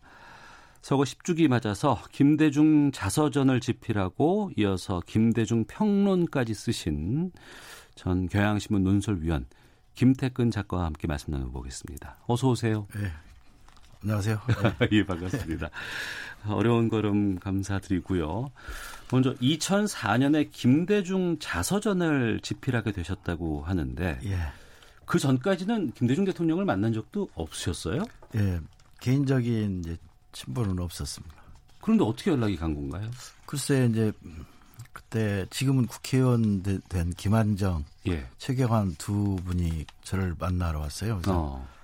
서거 0.81 1.03
10주기 1.03 1.47
맞아서 1.47 2.01
김대중 2.11 2.91
자서전을 2.91 3.61
집필하고 3.61 4.51
이어서 4.57 5.01
김대중 5.05 5.63
평론까지 5.63 6.53
쓰신 6.53 7.31
전 7.95 8.27
경향신문 8.27 8.83
논설위원 8.83 9.45
김태근 9.93 10.51
작가와 10.51 10.83
함께 10.83 11.07
말씀 11.07 11.31
나눠보겠습니다. 11.31 12.17
어서 12.27 12.49
오세요. 12.49 12.87
네. 12.93 13.07
안녕하세요. 14.03 14.39
예, 14.91 15.05
반갑습니다. 15.05 15.69
어려운 16.47 16.87
걸음 16.87 17.37
감사드리고요. 17.37 18.49
먼저 19.11 19.33
2004년에 19.35 20.49
김대중 20.51 21.37
자서전을 21.39 22.39
집필하게 22.41 22.93
되셨다고 22.93 23.63
하는데 23.63 24.19
예. 24.23 24.37
그 25.05 25.19
전까지는 25.19 25.91
김대중 25.91 26.23
대통령을 26.23 26.63
만난 26.63 26.93
적도 26.93 27.27
없으셨어요? 27.35 28.03
예. 28.35 28.59
개인적인 29.01 29.79
이제 29.79 29.97
친분은 30.31 30.79
없었습니다. 30.79 31.35
그런데 31.81 32.03
어떻게 32.05 32.31
연락이 32.31 32.55
간 32.55 32.75
건가요? 32.75 33.09
글쎄 33.45 33.87
이제 33.89 34.11
그때 34.93 35.45
지금은 35.49 35.87
국회의원 35.87 36.63
된 36.63 37.09
김한정, 37.11 37.83
예. 38.07 38.25
최경환 38.37 38.95
두 38.97 39.37
분이 39.43 39.85
저를 40.03 40.35
만나러 40.39 40.79
왔어요. 40.79 41.15
그래서 41.17 41.33
어. 41.37 41.78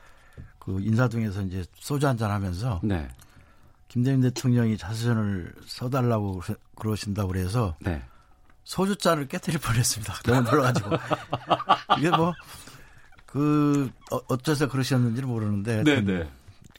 그 0.65 0.79
인사동에서 0.81 1.43
이제 1.43 1.63
소주 1.75 2.07
한잔 2.07 2.31
하면서 2.31 2.79
네. 2.83 3.07
김대중 3.87 4.21
대통령이 4.21 4.77
자서전을 4.77 5.53
써달라고 5.65 6.41
그러신다고 6.75 7.29
그래서 7.29 7.75
네. 7.79 8.01
소주잔을 8.63 9.27
깨뜨릴 9.27 9.59
뻔했습니다. 9.59 10.13
너무 10.25 10.41
놀라가지고 10.49 10.89
이게 11.99 12.09
뭐 12.09 12.33
그 13.35 13.91
어째서 14.29 14.69
그러셨는지는 14.69 15.27
모르는데 15.27 15.83
네, 15.83 15.99
네. 15.99 16.25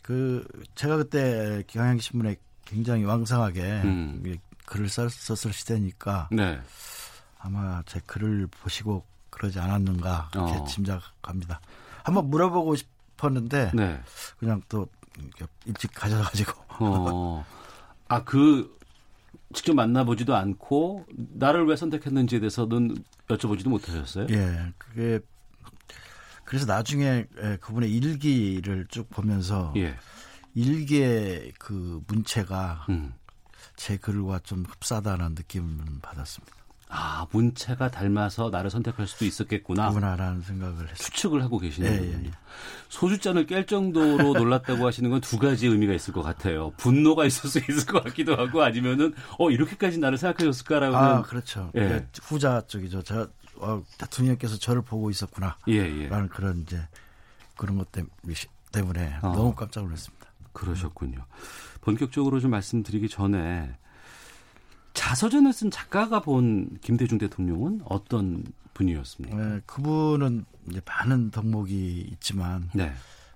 그 0.01 0.43
제가 0.75 0.97
그때 0.97 1.63
경향신문에 1.67 2.37
굉장히 2.65 3.05
왕성하게 3.05 3.63
음. 3.85 4.39
글을 4.65 4.89
썼을 4.89 5.53
시대니까 5.53 6.31
네. 6.33 6.59
아마 7.39 7.83
제 7.85 8.01
글을 8.07 8.47
보시고 8.47 9.05
그러지 9.29 9.61
않았는가 9.61 10.31
이렇게 10.33 10.53
어. 10.53 10.65
짐작합니다. 10.65 11.61
한번 12.05 12.31
물어보고 12.31 12.75
싶 12.77 12.89
었는데 13.25 13.73
네. 13.75 14.01
그냥 14.39 14.63
또 14.69 14.89
일찍 15.65 15.93
가져가지고. 15.95 16.53
어. 16.81 17.45
아, 18.09 18.23
그 18.25 18.77
직접 19.55 19.75
만나보지도 19.75 20.35
않고 20.35 21.07
나를 21.15 21.67
왜 21.67 21.77
선택했는지에 21.77 22.41
대해서는 22.41 22.97
여쭤보지도 23.29 23.69
못하셨어요? 23.69 24.27
예, 24.31 24.73
그게 24.79 25.21
그래서 26.45 26.67
나중에 26.67 27.27
예, 27.43 27.57
그분의 27.61 27.91
일기를 27.91 28.87
쭉 28.89 29.09
보면서 29.11 29.73
예. 29.77 29.97
일기의 30.55 31.53
그 31.59 32.01
문체가 32.07 32.87
음. 32.89 33.15
제 33.77 33.97
글과 33.97 34.39
좀 34.41 34.65
흡사하다는 34.67 35.35
느낌을 35.35 35.85
받았습니다. 36.03 36.57
아, 36.89 37.27
문체가 37.33 37.91
닮아서 37.91 38.49
나를 38.51 38.71
선택할 38.71 39.07
수도 39.09 39.25
있었겠구나. 39.25 39.89
그구나라는 39.89 40.43
생각을. 40.43 40.87
추측을 40.95 41.43
하고 41.43 41.59
계시는 41.59 41.93
예, 41.93 41.97
거군요. 41.97 42.19
예, 42.19 42.25
예. 42.27 42.31
소주잔을 42.89 43.47
깰 43.47 43.67
정도로 43.67 44.33
놀랐다고 44.35 44.87
하시는 44.87 45.11
건 45.11 45.21
두 45.21 45.39
가지 45.39 45.67
의미가 45.67 45.93
있을 45.95 46.13
것 46.15 46.23
같아요. 46.23 46.71
분노가 46.77 47.25
있을 47.25 47.51
수 47.51 47.59
있을 47.59 47.87
것 47.87 48.05
같기도 48.05 48.37
하고 48.37 48.63
아니면은 48.63 49.15
어 49.39 49.51
이렇게까지 49.51 49.99
나를 49.99 50.17
생각해 50.19 50.45
줬을까라는 50.53 50.97
아, 50.97 51.23
그렇죠. 51.23 51.71
예. 51.77 51.81
예, 51.81 52.07
후자 52.23 52.63
쪽이죠. 52.67 53.03
저 53.03 53.29
어, 53.57 53.83
대통령께서 53.99 54.57
저를 54.57 54.83
보고 54.83 55.11
있었구나. 55.11 55.57
예, 55.69 55.75
예. 55.79 56.09
라는 56.09 56.29
그런 56.29 56.61
이제 56.61 56.81
그런 57.57 57.79
것 57.79 57.91
때문에, 57.91 58.13
때문에 58.71 59.17
어. 59.23 59.33
너무 59.33 59.55
깜짝 59.55 59.83
놀랐습니다. 59.85 60.27
그러셨군요. 60.53 61.25
본격적으로 61.81 62.39
좀 62.41 62.51
말씀드리기 62.53 63.09
전에 63.09 63.77
자서전을 64.97 65.53
쓴 65.53 65.71
작가가 65.71 66.21
본 66.21 66.79
김대중 66.81 67.19
대통령은 67.19 67.83
어떤 67.85 68.45
분이었습니까? 68.75 69.55
예, 69.57 69.61
그분은 69.67 70.45
이제 70.69 70.81
많은 70.85 71.31
덕목이 71.31 72.09
있지만 72.13 72.71
네. 72.75 72.93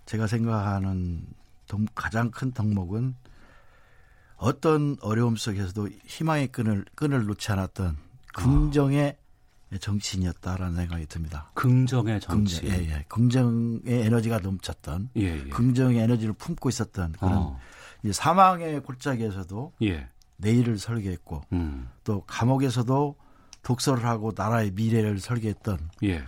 제가 0.07 0.27
생각하는 0.27 1.23
덕- 1.69 1.81
가장 1.95 2.31
큰 2.31 2.51
덕목은 2.53 3.15
어떤 4.37 4.97
어려움 5.03 5.37
속에서도 5.37 5.89
희망의 6.07 6.49
끈을 6.49 6.87
끈을 6.95 7.27
놓지 7.27 7.53
않았던 7.53 7.97
긍정의 8.33 9.17
정치인이었다라는 9.79 10.75
생각이 10.77 11.07
듭니다. 11.07 11.51
긍정의 11.55 12.21
정치. 12.21 12.63
긍정, 12.63 12.75
예, 12.81 12.89
예. 12.89 13.05
긍정의 13.09 13.83
에너지가 14.07 14.39
넘쳤던 14.39 15.11
예, 15.17 15.23
예. 15.45 15.49
긍정의 15.51 15.99
에너지를 15.99 16.33
품고 16.33 16.71
있었던 16.71 17.13
그런 17.13 17.33
어, 17.35 17.61
사망의 18.11 18.81
골짜기에서도 18.83 19.75
예. 19.83 20.09
내일을 20.41 20.79
설계했고 20.79 21.43
음. 21.53 21.89
또 22.05 22.23
감옥에서도 22.27 23.17
독서를 23.63 24.05
하고 24.05 24.33
나라의 24.35 24.73
미래를 24.73 25.19
설계했던 25.21 25.91
예. 26.05 26.23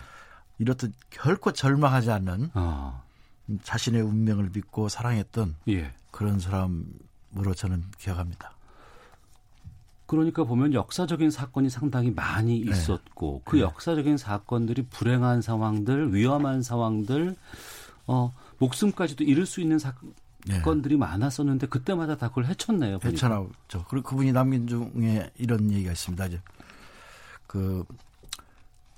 이렇듯 0.59 0.93
결코 1.09 1.51
절망하지 1.51 2.11
않는 2.11 2.51
어. 2.53 3.03
자신의 3.63 4.01
운명을 4.01 4.51
믿고 4.53 4.89
사랑했던 4.89 5.55
예. 5.69 5.93
그런 6.11 6.39
사람으로 6.39 7.53
저는 7.55 7.83
기억합니다. 7.97 8.53
그러니까 10.05 10.43
보면 10.43 10.73
역사적인 10.73 11.31
사건이 11.31 11.69
상당히 11.69 12.11
많이 12.11 12.57
있었고 12.57 13.41
그 13.45 13.55
네. 13.55 13.63
역사적인 13.63 14.17
사건들이 14.17 14.83
불행한 14.83 15.41
상황들, 15.41 16.13
위험한 16.13 16.61
상황들, 16.61 17.35
어 18.05 18.33
목숨까지도 18.59 19.23
잃을 19.23 19.45
수 19.45 19.59
있는 19.59 19.79
네. 20.45 20.55
사건들이 20.55 20.97
많았었는데 20.97 21.67
그때마다 21.67 22.17
다 22.17 22.29
그걸 22.29 22.45
헤쳤네요. 22.45 22.99
헤쳐나오죠. 23.03 23.85
그리고 23.89 24.09
그분이 24.09 24.31
남긴 24.31 24.67
중에 24.67 25.31
이런 25.37 25.71
얘기가 25.71 25.91
있습니다. 25.91 26.25
이제 26.25 26.41
그 27.47 27.85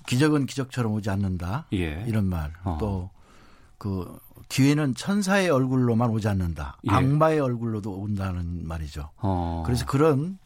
기적은 0.06 0.46
기적처럼 0.46 0.92
오지 0.92 1.10
않는다. 1.10 1.66
예. 1.72 2.04
이런 2.06 2.26
말. 2.26 2.52
어. 2.64 2.78
또그 2.80 4.18
기회는 4.48 4.94
천사의 4.94 5.50
얼굴로만 5.50 6.10
오지 6.10 6.28
않는다. 6.28 6.78
예. 6.88 6.92
악마의 6.92 7.40
얼굴로도 7.40 7.92
온다는 7.92 8.66
말이죠. 8.66 9.10
어. 9.16 9.62
그래서 9.66 9.84
그런 9.86 10.38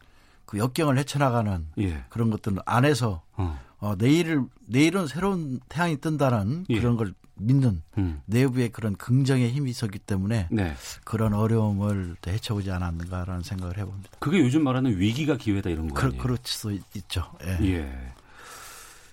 그 0.47 0.59
역경을 0.59 0.99
헤쳐나가는 0.99 1.67
예. 1.79 2.05
그런 2.09 2.31
것들 2.31 2.57
안에서 2.65 3.23
어. 3.37 3.59
어, 3.79 3.95
내일을 3.97 4.45
내일은 4.67 5.07
새로운 5.07 5.61
태양이 5.69 5.97
뜬다는 5.97 6.67
예. 6.69 6.81
그런 6.81 6.97
걸 6.97 7.15
믿는 7.41 7.83
음. 7.99 8.21
내부의 8.27 8.71
그런 8.71 8.95
긍정의 8.97 9.51
힘이 9.51 9.71
있었기 9.71 9.99
때문에 10.01 10.49
네. 10.51 10.75
그런 11.05 11.35
어려움을 11.35 12.17
또 12.21 12.31
헤쳐오지 12.31 12.71
않았는가라는 12.71 13.43
생각을 13.43 13.79
해봅니다. 13.79 14.11
그게 14.19 14.39
요즘 14.41 14.63
말하는 14.65 14.99
위기가 14.99 15.37
기회다 15.37 15.71
이런 15.71 15.89
그, 15.93 16.09
거예요. 16.09 16.23
그럴 16.23 16.39
수 16.45 16.73
있- 16.73 16.83
있죠. 16.97 17.33
예. 17.45 17.59
예. 17.67 18.13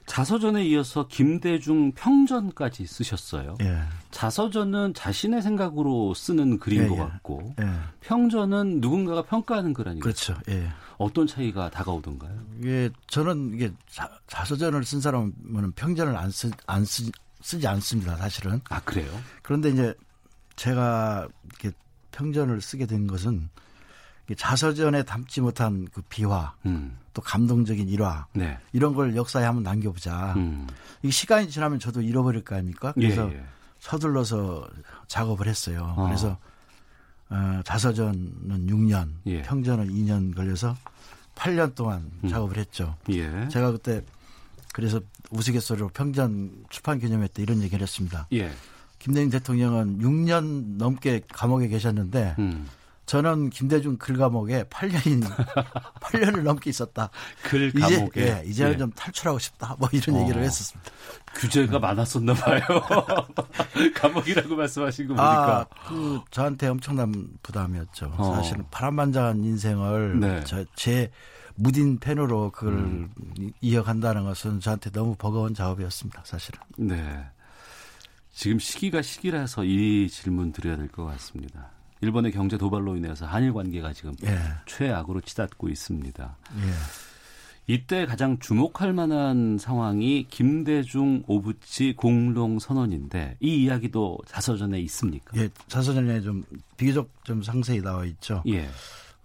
자서전에 0.06 0.66
이어서 0.68 1.08
김대중 1.08 1.92
평전까지 1.92 2.86
쓰셨어요. 2.88 3.58
예. 3.62 3.82
자서전은 4.12 4.94
자신의 4.94 5.42
생각으로 5.42 6.14
쓰는 6.14 6.60
글인 6.60 6.84
예, 6.84 6.88
것 6.88 6.96
예. 6.96 7.00
같고 7.00 7.54
예. 7.60 7.66
평전은 8.02 8.80
누군가가 8.80 9.24
평가하는 9.24 9.74
글 9.74 9.90
아니겠어요? 9.90 10.38
그렇죠. 10.38 10.42
예. 10.50 10.70
어떤 10.98 11.28
차이가 11.28 11.70
다가오던가요? 11.70 12.40
이게 12.62 12.90
저는 13.08 13.52
이게 13.54 13.72
자, 13.90 14.10
자서전을 14.28 14.86
쓴 14.86 15.02
사람은 15.02 15.74
평전을 15.76 16.16
안, 16.16 16.32
쓰, 16.32 16.52
안 16.68 16.86
쓰, 16.86 17.12
쓰지 17.48 17.66
않습니다. 17.66 18.18
사실은. 18.18 18.60
아 18.70 18.82
그래요? 18.82 19.10
그런데 19.42 19.70
이제 19.70 19.94
제가 20.58 21.30
이렇게 21.46 21.72
평전을 22.12 22.60
쓰게 22.60 22.86
된 22.86 23.08
것은 23.08 23.50
자서전에 24.36 25.04
담지 25.04 25.39
못한 25.39 25.88
그 25.94 26.01
비화 26.10 26.54
음. 26.66 26.98
또 27.13 27.22
감동적인 27.22 27.88
일화 27.88 28.27
네. 28.34 28.58
이런 28.74 28.94
걸 28.94 29.16
역사에 29.16 29.46
한번 29.46 29.63
남겨보자. 29.63 30.34
음. 30.36 30.68
이 31.04 31.10
시간이 31.10 31.50
지나면 31.50 31.80
저도 31.80 32.01
잃어버릴 32.01 32.44
거 32.44 32.56
아닙니까? 32.56 32.94
예, 32.98 33.01
그래서 33.01 33.32
예. 33.32 33.42
서둘러서 33.80 34.68
작업을 35.08 35.48
했어요. 35.48 35.94
어. 35.96 36.04
그래서 36.04 36.38
어, 37.30 37.62
자서전은 37.63 38.68
6년, 38.68 39.10
예. 39.27 39.42
평전은 39.44 39.88
2년 39.88 40.36
걸려서 40.36 40.75
8년 41.36 41.75
동안 41.75 42.12
음. 42.25 42.27
작업을 42.27 42.58
했죠. 42.58 42.98
예. 43.08 43.48
제가 43.48 43.72
그때 43.72 44.04
그래서 44.74 45.00
우스갯소리로 45.32 45.90
평전 45.90 46.66
출판 46.70 47.00
기념회 47.00 47.28
때 47.28 47.42
이런 47.42 47.62
얘기를 47.62 47.82
했습니다. 47.82 48.28
예. 48.34 48.52
김대중 49.00 49.30
대통령은 49.30 50.00
6년 50.00 50.78
넘게 50.78 51.22
감옥에 51.32 51.68
계셨는데 51.68 52.36
음. 52.40 52.68
저는 53.08 53.50
김대중 53.52 53.96
글 53.98 54.18
감옥에 54.18 54.66
8년인 54.66 55.24
8년을 56.02 56.42
넘게 56.44 56.70
있었다. 56.70 57.10
글 57.42 57.70
이제 57.70 57.96
감옥에 57.96 58.22
예, 58.22 58.44
이제는 58.46 58.74
예. 58.74 58.78
좀 58.78 58.92
탈출하고 58.92 59.40
싶다. 59.40 59.78
뭐 59.80 59.88
이런 59.94 60.18
어. 60.18 60.22
얘기를 60.22 60.44
했었습니다. 60.44 60.92
규제가 61.36 61.80
많았었나 61.80 62.34
봐요. 62.34 62.62
감옥이라고 63.96 64.58
말씀하신 64.58 65.08
거 65.08 65.14
보니까. 65.14 65.60
아, 65.60 65.66
그 65.88 66.20
저한테 66.32 66.68
엄청난 66.68 67.30
부담이었죠. 67.44 68.14
어. 68.18 68.36
사실은 68.36 68.66
파란만장한 68.72 69.42
인생을 69.42 70.20
네. 70.20 70.44
저, 70.44 70.66
제 70.76 71.10
무딘 71.58 71.98
펜으로 72.00 72.52
그걸 72.52 72.74
음. 72.76 73.10
이- 73.40 73.52
이어간다는 73.62 74.24
것은 74.24 74.60
저한테 74.60 74.92
너무 74.92 75.16
버거운 75.16 75.54
작업이었습니다. 75.54 76.22
사실은. 76.26 76.60
네. 76.78 77.26
지금 78.32 78.60
시기가 78.60 79.02
시기라서 79.02 79.64
이 79.66 80.08
질문 80.10 80.52
드려야 80.52 80.78
될 80.78 80.88
것 80.90 81.06
같습니다. 81.06 81.72
일본의 82.02 82.32
경제 82.32 82.58
도발로 82.58 82.96
인해서 82.96 83.26
한일 83.26 83.54
관계가 83.54 83.92
지금 83.94 84.14
예, 84.24 84.38
최악으로 84.68 85.22
치닫고 85.22 85.68
있습니다. 85.70 86.38
예. 86.58 87.74
이때 87.74 88.06
가장 88.06 88.38
주목할 88.38 88.94
만한 88.94 89.58
상황이 89.58 90.28
김대중 90.30 91.24
오부치 91.26 91.94
공동 91.98 92.60
선언인데 92.60 93.38
이 93.40 93.64
이야기도 93.64 94.20
자서전에 94.28 94.80
있습니까? 94.82 95.36
예, 95.42 95.50
자서전에 95.68 96.22
좀 96.22 96.44
비교적 96.78 97.10
좀 97.24 97.42
상세히 97.42 97.82
나와 97.82 98.06
있죠. 98.06 98.44
예. 98.48 98.70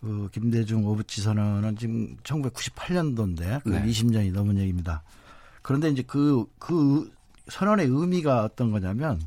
그 0.03 0.29
김대중 0.33 0.85
오부치 0.85 1.23
선언은 1.23 1.77
지금 1.77 2.17
1998년도인데 2.25 3.63
그 3.63 3.69
네. 3.69 3.85
20년이 3.85 4.33
넘은 4.33 4.59
얘기입니다. 4.59 5.03
그런데 5.63 5.89
이제 5.91 6.03
그, 6.03 6.45
그 6.59 7.11
선언의 7.49 7.87
의미가 7.87 8.43
어떤 8.43 8.73
거냐면 8.73 9.21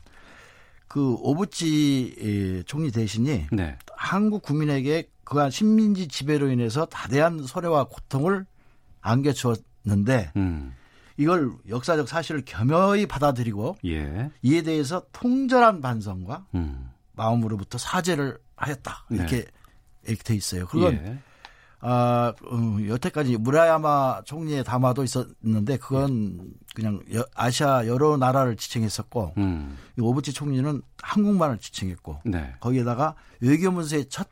그 0.89 1.13
오부치 1.21 2.15
예, 2.21 2.63
총리 2.63 2.91
대신이 2.91 3.47
네. 3.51 3.77
한국 3.95 4.43
국민에게 4.43 5.09
그한 5.23 5.49
식민지 5.49 6.09
지배로 6.09 6.49
인해서 6.51 6.85
다대한 6.85 7.41
소외와 7.43 7.85
고통을 7.85 8.45
안겨주었는데 8.99 10.33
음. 10.35 10.73
이걸 11.15 11.53
역사적 11.69 12.09
사실을 12.09 12.43
겸허히 12.45 13.05
받아들이고 13.05 13.77
예. 13.85 14.29
이에 14.41 14.61
대해서 14.61 15.03
통절한 15.13 15.79
반성과 15.79 16.47
음. 16.55 16.91
마음으로부터 17.13 17.77
사죄를 17.77 18.37
하였다 18.57 19.05
이렇게 19.09 19.45
이렇게 20.07 20.23
돼 20.23 20.35
있어요. 20.35 20.65
그건 20.67 20.93
예. 20.93 21.17
아 21.81 22.33
음, 22.51 22.87
여태까지 22.87 23.37
무라야마 23.37 24.21
총리의 24.25 24.63
담화도 24.63 25.03
있었는데 25.03 25.77
그건 25.77 26.53
그냥 26.73 26.99
여- 27.13 27.25
아시아 27.35 27.85
여러 27.85 28.17
나라를 28.17 28.55
지칭했었고 28.55 29.33
음. 29.37 29.77
이 29.97 30.01
오부치 30.01 30.33
총리는 30.33 30.81
한국만을 31.01 31.59
지칭했고 31.59 32.21
네. 32.25 32.53
거기에다가 32.59 33.15
외교문서의 33.41 34.05
첫 34.09 34.27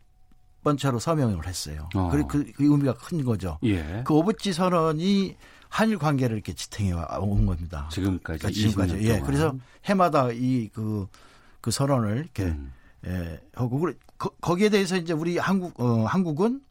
번째로 0.64 0.98
서명을 0.98 1.46
했어요. 1.46 1.90
어. 1.94 2.10
그리고 2.10 2.28
그, 2.30 2.52
그 2.56 2.64
의미가 2.64 2.94
큰 2.96 3.24
거죠. 3.24 3.60
예. 3.64 4.02
그 4.06 4.14
오부치 4.14 4.54
선언이 4.54 5.36
한일 5.70 5.98
관계를 5.98 6.36
이렇게 6.38 6.54
지탱해 6.54 6.94
온 7.20 7.46
겁니다. 7.46 7.88
지금까지 7.92 8.40
그러니까 8.40 8.50
지금까지 8.52 8.94
20년 8.96 9.04
예. 9.04 9.20
그래서 9.20 9.54
해마다 9.86 10.30
이 10.32 10.70
그그 10.74 11.70
선언을 11.72 12.18
이렇게 12.18 12.44
음. 12.46 12.72
예, 13.06 13.40
하고 13.54 13.80
그래- 13.80 13.94
거, 14.18 14.30
거기에 14.42 14.70
대해서 14.70 14.96
이제 14.98 15.14
우리 15.14 15.38
한국 15.38 15.80
어, 15.80 16.06
한국은 16.06 16.62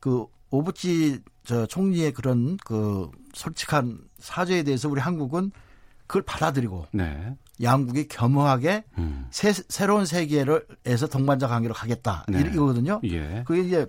그 0.00 0.26
오부치 0.50 1.20
저 1.44 1.66
총리의 1.66 2.12
그런 2.12 2.56
그 2.64 3.10
솔직한 3.34 3.98
사죄에 4.18 4.62
대해서 4.64 4.88
우리 4.88 5.00
한국은 5.00 5.50
그걸 6.06 6.22
받아들이고 6.22 6.86
네. 6.92 7.36
양국이 7.62 8.08
겸허하게 8.08 8.84
음. 8.98 9.26
새, 9.30 9.52
새로운 9.52 10.04
세계를에서 10.04 11.06
동반자 11.08 11.46
관계로 11.48 11.74
가겠다 11.74 12.24
네. 12.28 12.40
이거거든요. 12.40 13.00
예. 13.04 13.44
그게 13.46 13.60
이제 13.62 13.86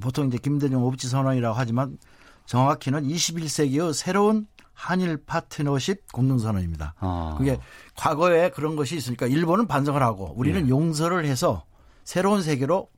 보통 0.00 0.26
이제 0.28 0.38
김대중 0.38 0.82
오부치 0.82 1.08
선언이라고 1.08 1.54
하지만 1.56 1.98
정확히는 2.46 3.04
21세기의 3.06 3.92
새로운 3.92 4.46
한일 4.74 5.18
파트너십 5.24 6.12
공동선언입니다. 6.12 6.94
아. 6.98 7.34
그게 7.38 7.58
과거에 7.96 8.50
그런 8.50 8.76
것이 8.76 8.96
있으니까 8.96 9.26
일본은 9.26 9.66
반성을 9.66 10.00
하고 10.02 10.32
우리는 10.36 10.66
예. 10.66 10.68
용서를 10.68 11.24
해서 11.24 11.64
새로운 12.04 12.42
세계로 12.42 12.88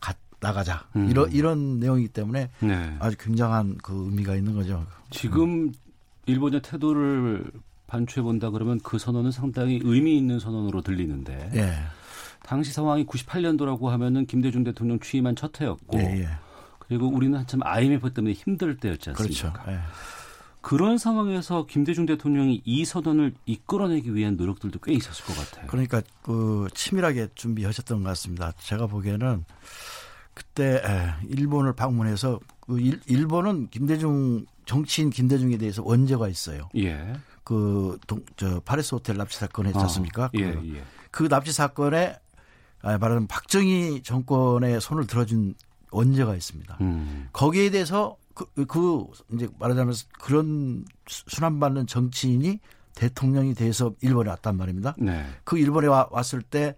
가, 0.00 0.14
나가자 0.40 0.86
음. 0.96 1.10
이런 1.10 1.32
이런 1.32 1.80
내용이기 1.80 2.08
때문에 2.08 2.50
네. 2.60 2.96
아주 3.00 3.16
굉장한 3.18 3.78
그 3.82 4.06
의미가 4.06 4.34
있는 4.34 4.54
거죠. 4.54 4.86
지금 5.10 5.72
일본의 6.26 6.62
태도를 6.62 7.44
반추해 7.86 8.22
본다 8.22 8.50
그러면 8.50 8.80
그 8.82 8.98
선언은 8.98 9.30
상당히 9.30 9.80
의미 9.84 10.16
있는 10.16 10.40
선언으로 10.40 10.82
들리는데 10.82 11.50
예, 11.54 11.74
당시 12.42 12.72
상황이 12.72 13.04
98년도라고 13.06 13.86
하면은 13.86 14.26
김대중 14.26 14.64
대통령 14.64 14.98
취임한 15.00 15.36
첫 15.36 15.60
해였고 15.60 15.98
예, 15.98 16.22
예. 16.22 16.28
그리고 16.78 17.08
우리는 17.08 17.36
한참 17.38 17.60
IMF 17.62 18.12
때문에 18.12 18.32
힘들 18.32 18.76
때였지 18.76 19.10
않습니까? 19.10 19.52
그렇죠. 19.52 19.80
예. 20.66 20.68
그런 20.68 20.98
상황에서 20.98 21.66
김대중 21.66 22.06
대통령이 22.06 22.62
이 22.64 22.84
선언을 22.84 23.34
이끌어내기 23.46 24.14
위한 24.14 24.36
노력들도 24.36 24.80
꽤 24.80 24.94
있었을 24.94 25.24
것 25.24 25.36
같아요. 25.36 25.68
그러니까 25.68 26.02
그 26.22 26.66
치밀하게 26.74 27.28
준비하셨던 27.36 28.02
것 28.02 28.08
같습니다. 28.10 28.52
제가 28.58 28.88
보기에는 28.88 29.44
그때 30.34 30.82
에, 30.84 31.26
일본을 31.28 31.74
방문해서 31.74 32.40
그 32.60 32.80
일, 32.80 33.00
일본은 33.06 33.68
김대중 33.70 34.44
정치인 34.64 35.10
김대중에 35.10 35.56
대해서 35.56 35.82
원죄가 35.84 36.28
있어요. 36.28 36.68
예. 36.76 37.14
그저 37.44 38.60
파리스 38.64 38.96
호텔 38.96 39.16
납치 39.16 39.38
사건 39.38 39.66
했지 39.66 39.78
않습니까? 39.78 40.24
아, 40.24 40.30
예, 40.34 40.52
그, 40.52 40.74
예. 40.74 40.82
그 41.12 41.28
납치 41.28 41.52
사건에 41.52 42.18
아, 42.82 42.98
말하자면 42.98 43.28
박정희 43.28 44.02
정권의 44.02 44.80
손을 44.80 45.06
들어준 45.06 45.54
원죄가 45.92 46.34
있습니다. 46.34 46.78
음. 46.80 47.28
거기에 47.32 47.70
대해서 47.70 48.16
그, 48.36 48.66
그 48.66 49.04
이제 49.32 49.48
말하자면 49.58 49.94
그런 50.20 50.84
수- 51.08 51.24
순환받는 51.28 51.86
정치인이 51.88 52.60
대통령이 52.94 53.54
돼서 53.54 53.94
일본에 54.02 54.30
왔단 54.30 54.56
말입니다. 54.56 54.94
네. 54.98 55.26
그 55.44 55.58
일본에 55.58 55.86
와, 55.88 56.06
왔을 56.10 56.42
때 56.42 56.76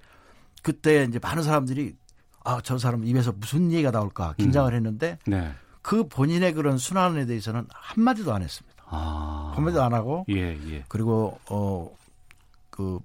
그때 0.62 1.04
이제 1.04 1.18
많은 1.20 1.42
사람들이 1.42 1.96
아, 2.44 2.60
저 2.62 2.78
사람 2.78 3.04
입에서 3.04 3.32
무슨 3.32 3.72
얘기가 3.72 3.90
나올까 3.90 4.34
긴장을 4.38 4.72
했는데 4.72 5.18
네. 5.26 5.52
그 5.82 6.08
본인의 6.08 6.54
그런 6.54 6.78
순환에 6.78 7.26
대해서는 7.26 7.66
한마디도 7.72 8.32
안 8.32 8.42
했습니다. 8.42 8.84
아. 8.86 9.52
한마디도 9.56 9.82
안 9.82 9.92
하고 9.92 10.24
예, 10.30 10.56
예. 10.70 10.84
그리고 10.88 11.38
어 11.50 11.90
그 12.70 13.00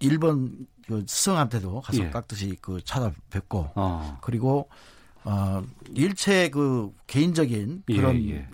일본 0.00 0.66
그 0.88 1.04
스승한테도 1.06 1.80
가서 1.82 2.02
예. 2.04 2.10
깍듯이 2.10 2.56
그 2.60 2.82
찾아뵙고 2.84 3.70
어. 3.74 4.18
그리고 4.20 4.68
어 5.24 5.62
일체 5.94 6.50
그 6.50 6.92
개인적인 7.06 7.84
예, 7.88 7.96
그런 7.96 8.28
예. 8.28 8.48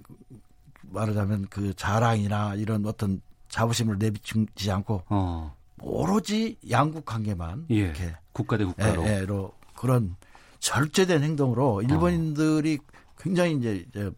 말하자면 0.82 1.46
그 1.48 1.74
자랑이나 1.74 2.54
이런 2.54 2.84
어떤 2.86 3.20
자부심을 3.48 3.98
내비치지 3.98 4.70
않고 4.70 5.02
어. 5.08 5.56
오로지 5.80 6.58
양국 6.70 7.04
관계만 7.04 7.66
예. 7.70 7.74
이렇게 7.74 8.14
국가 8.32 8.56
대 8.56 8.64
국가로. 8.64 9.06
예, 9.06 9.20
로 9.20 9.52
그런 9.74 10.16
절제된 10.58 11.22
행동으로 11.22 11.82
일본인들이 11.82 12.78
굉장히 13.18 13.56
이제, 13.56 13.86
이제 13.88 14.10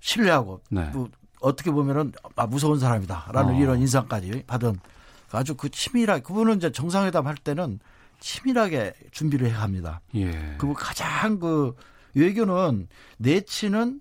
신뢰하고 0.00 0.62
네. 0.70 0.90
또 0.92 1.08
어떻게 1.40 1.70
보면은 1.70 2.12
아 2.36 2.46
무서운 2.46 2.78
사람이다라는 2.78 3.54
어. 3.54 3.58
이런 3.58 3.80
인상까지 3.80 4.44
받은 4.46 4.78
아주 5.30 5.54
그 5.54 5.68
치밀하게 5.68 6.22
그분은 6.22 6.56
이제 6.56 6.72
정상회담 6.72 7.26
할 7.26 7.36
때는 7.36 7.80
치밀하게 8.20 8.94
준비를 9.10 9.48
해 9.48 9.52
갑니다. 9.52 10.00
예. 10.14 10.30
그리고 10.58 10.74
가장 10.74 11.38
그 11.38 11.74
외교는 12.14 12.88
내치는 13.18 14.00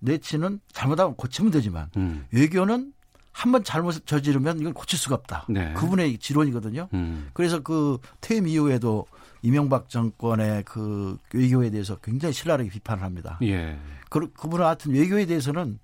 내치는 0.00 0.60
잘못하면 0.72 1.14
고치면 1.16 1.50
되지만 1.50 1.90
음. 1.96 2.26
외교는 2.30 2.92
한번 3.32 3.64
잘못 3.64 4.06
저지르면 4.06 4.60
이건 4.60 4.74
고칠 4.74 4.98
수가 4.98 5.16
없다. 5.16 5.46
네. 5.48 5.72
그분의 5.72 6.18
지론이거든요. 6.18 6.88
음. 6.94 7.30
그래서 7.32 7.60
그 7.60 7.98
퇴임 8.20 8.46
이후에도 8.46 9.06
이명박 9.42 9.88
정권의 9.88 10.62
그 10.64 11.18
외교에 11.32 11.70
대해서 11.70 11.96
굉장히 11.96 12.32
신랄하게 12.32 12.70
비판을 12.70 13.02
합니다. 13.02 13.38
예. 13.42 13.76
그, 14.08 14.32
그분은 14.32 14.64
하여튼 14.64 14.92
외교에 14.92 15.26
대해서는 15.26 15.80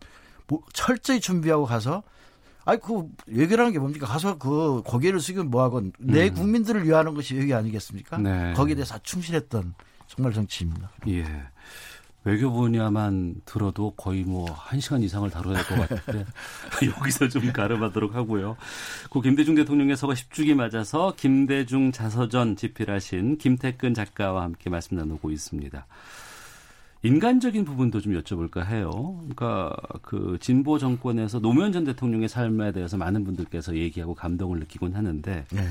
뭐 0.46 0.62
철저히 0.72 1.20
준비하고 1.20 1.64
가서 1.66 2.02
아니 2.64 2.80
그 2.80 3.04
외교라는 3.26 3.72
게 3.72 3.78
뭡니까? 3.78 4.06
가서 4.06 4.38
그 4.38 4.82
고개를 4.84 5.20
숙이면 5.20 5.50
뭐하건 5.50 5.92
내 5.98 6.28
음. 6.28 6.34
국민들을 6.34 6.84
위하는 6.86 7.14
것이 7.14 7.34
외교 7.34 7.56
아니겠습니까? 7.56 8.18
네. 8.18 8.52
거기에 8.54 8.74
대해서 8.74 8.98
충실했던 9.02 9.74
정말 10.06 10.32
정치입니다. 10.32 10.90
예. 11.08 11.24
외교 12.24 12.52
분야만 12.52 13.36
들어도 13.46 13.92
거의 13.92 14.24
뭐 14.24 14.44
한 14.52 14.78
시간 14.78 15.02
이상을 15.02 15.28
다뤄야 15.30 15.62
될 15.62 15.78
것 15.78 15.88
같은데 15.88 16.26
여기서 16.98 17.28
좀 17.30 17.50
가름하도록 17.50 18.14
하고요. 18.14 18.58
고 19.08 19.20
김대중 19.22 19.54
대통령의 19.54 19.96
서거 19.96 20.12
10주기 20.12 20.54
맞아서 20.54 21.14
김대중 21.16 21.92
자서전 21.92 22.56
집필하신 22.56 23.38
김태근 23.38 23.94
작가와 23.94 24.42
함께 24.42 24.68
말씀 24.68 24.98
나누고 24.98 25.30
있습니다. 25.30 25.86
인간적인 27.02 27.64
부분도 27.64 28.00
좀 28.00 28.12
여쭤볼까 28.20 28.66
해요. 28.66 28.90
그러니까 29.20 29.74
그 30.02 30.36
진보 30.40 30.78
정권에서 30.78 31.38
노무현 31.40 31.72
전 31.72 31.84
대통령의 31.84 32.28
삶에 32.28 32.72
대해서 32.72 32.96
많은 32.96 33.24
분들께서 33.24 33.74
얘기하고 33.76 34.14
감동을 34.14 34.58
느끼곤 34.60 34.94
하는데 34.94 35.46
네. 35.50 35.68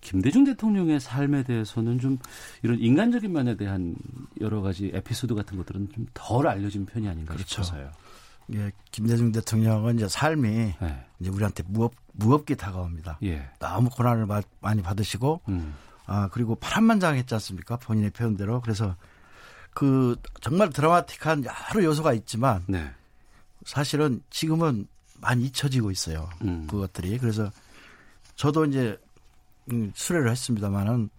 김대중 0.00 0.44
대통령의 0.44 1.00
삶에 1.00 1.42
대해서는 1.42 1.98
좀 1.98 2.18
이런 2.62 2.78
인간적인 2.78 3.32
면에 3.32 3.56
대한 3.56 3.96
여러 4.40 4.60
가지 4.60 4.90
에피소드 4.94 5.34
같은 5.34 5.56
것들은 5.56 5.88
좀 5.94 6.06
덜 6.14 6.46
알려진 6.46 6.84
편이 6.86 7.08
아닌가 7.08 7.32
그렇죠. 7.34 7.62
싶어서요. 7.62 7.90
예, 8.54 8.70
김대중 8.90 9.32
대통령은 9.32 9.96
이제 9.96 10.08
삶이 10.08 10.48
네. 10.80 11.04
이제 11.20 11.30
우리한테 11.30 11.62
무겁, 11.66 11.92
무겁게 12.12 12.54
다가옵니다. 12.54 13.18
예. 13.24 13.48
너무 13.58 13.90
고난을 13.90 14.26
마- 14.26 14.40
많이 14.60 14.82
받으시고 14.82 15.40
음. 15.48 15.74
아 16.06 16.28
그리고 16.32 16.54
파란만장했지 16.54 17.34
않습니까? 17.34 17.76
본인의 17.76 18.10
표현대로 18.10 18.60
그래서 18.60 18.94
그 19.78 20.16
정말 20.40 20.70
드라마틱한 20.70 21.44
여러 21.44 21.84
요소가 21.84 22.12
있지만 22.14 22.64
네. 22.66 22.90
사실은 23.64 24.20
지금은 24.28 24.88
많이 25.20 25.44
잊혀지고 25.44 25.92
있어요. 25.92 26.28
음. 26.42 26.66
그것들이 26.68 27.16
그래서 27.18 27.48
저도 28.34 28.64
이제 28.64 28.98
음, 29.70 29.92
수레를 29.94 30.32
했습니다만은 30.32 31.10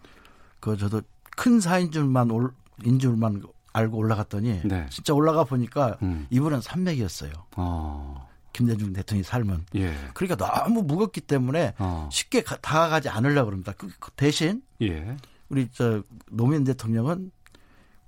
그 0.59 0.75
저도 0.75 1.01
큰 1.37 1.61
사인 1.61 1.89
줄만 1.89 2.31
올, 2.31 2.51
인 2.83 2.99
줄만 2.99 3.43
알고 3.71 3.95
올라갔더니 3.95 4.63
네. 4.65 4.85
진짜 4.89 5.13
올라가 5.13 5.45
보니까 5.45 5.97
음. 6.01 6.27
이분은 6.29 6.59
산맥이었어요. 6.59 7.31
어. 7.55 8.27
김대중 8.51 8.91
대통령의 8.91 9.23
삶은 9.23 9.65
예. 9.75 9.95
그러니까 10.13 10.35
너무 10.35 10.81
무겁기 10.83 11.21
때문에 11.21 11.75
어. 11.77 12.09
쉽게 12.11 12.43
가- 12.43 12.57
다가가지 12.57 13.07
않으려고 13.07 13.45
그럽니다. 13.45 13.71
그- 13.77 13.89
그 14.01 14.11
대신 14.17 14.61
예. 14.81 15.15
우리 15.47 15.69
저 15.71 16.03
노무현 16.29 16.65
대통령은 16.65 17.31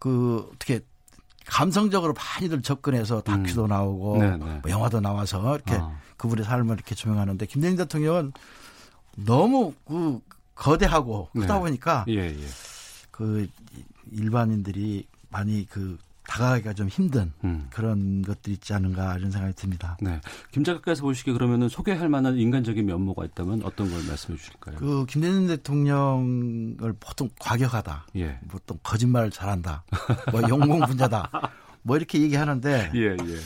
그 0.01 0.49
어떻게 0.51 0.79
감성적으로 1.45 2.13
많이들 2.13 2.63
접근해서 2.63 3.21
다큐도 3.21 3.67
나오고 3.67 4.15
음. 4.15 4.19
네, 4.19 4.29
네. 4.31 4.59
뭐 4.63 4.71
영화도 4.71 4.99
나와서 4.99 5.53
이렇게 5.53 5.75
어. 5.75 5.95
그분의 6.17 6.43
삶을 6.43 6.73
이렇게 6.73 6.95
조명하는데 6.95 7.45
김대중 7.45 7.77
대통령은 7.77 8.33
너무 9.15 9.75
그 9.85 10.19
거대하고 10.55 11.29
크다 11.33 11.53
네. 11.53 11.59
보니까 11.59 12.05
예, 12.07 12.29
예. 12.29 12.47
그 13.11 13.47
일반인들이 14.11 15.05
많이 15.29 15.67
그 15.69 15.99
다가가기가 16.27 16.73
좀 16.73 16.87
힘든 16.87 17.31
음. 17.43 17.67
그런 17.71 18.21
것들이 18.21 18.53
있지 18.53 18.73
않은가 18.73 19.17
이런 19.17 19.31
생각이 19.31 19.53
듭니다. 19.53 19.97
네. 20.01 20.21
김 20.51 20.63
작가께서 20.63 21.01
보시기에 21.01 21.33
그러면은 21.33 21.67
소개할 21.67 22.09
만한 22.09 22.37
인간적인 22.37 22.85
면모가 22.85 23.25
있다면 23.25 23.63
어떤 23.63 23.89
걸 23.89 24.03
말씀해 24.07 24.37
주실까요? 24.37 24.77
그 24.77 25.05
김대중 25.07 25.47
대통령을 25.47 26.93
보통 26.99 27.29
과격하다, 27.39 28.07
예. 28.17 28.39
보통 28.47 28.77
거짓말을 28.83 29.31
잘한다, 29.31 29.83
뭐 30.31 30.41
영공 30.47 30.81
분자다, 30.85 31.29
뭐 31.81 31.97
이렇게 31.97 32.21
얘기하는데 32.21 32.91
예, 32.95 33.01
예. 33.01 33.39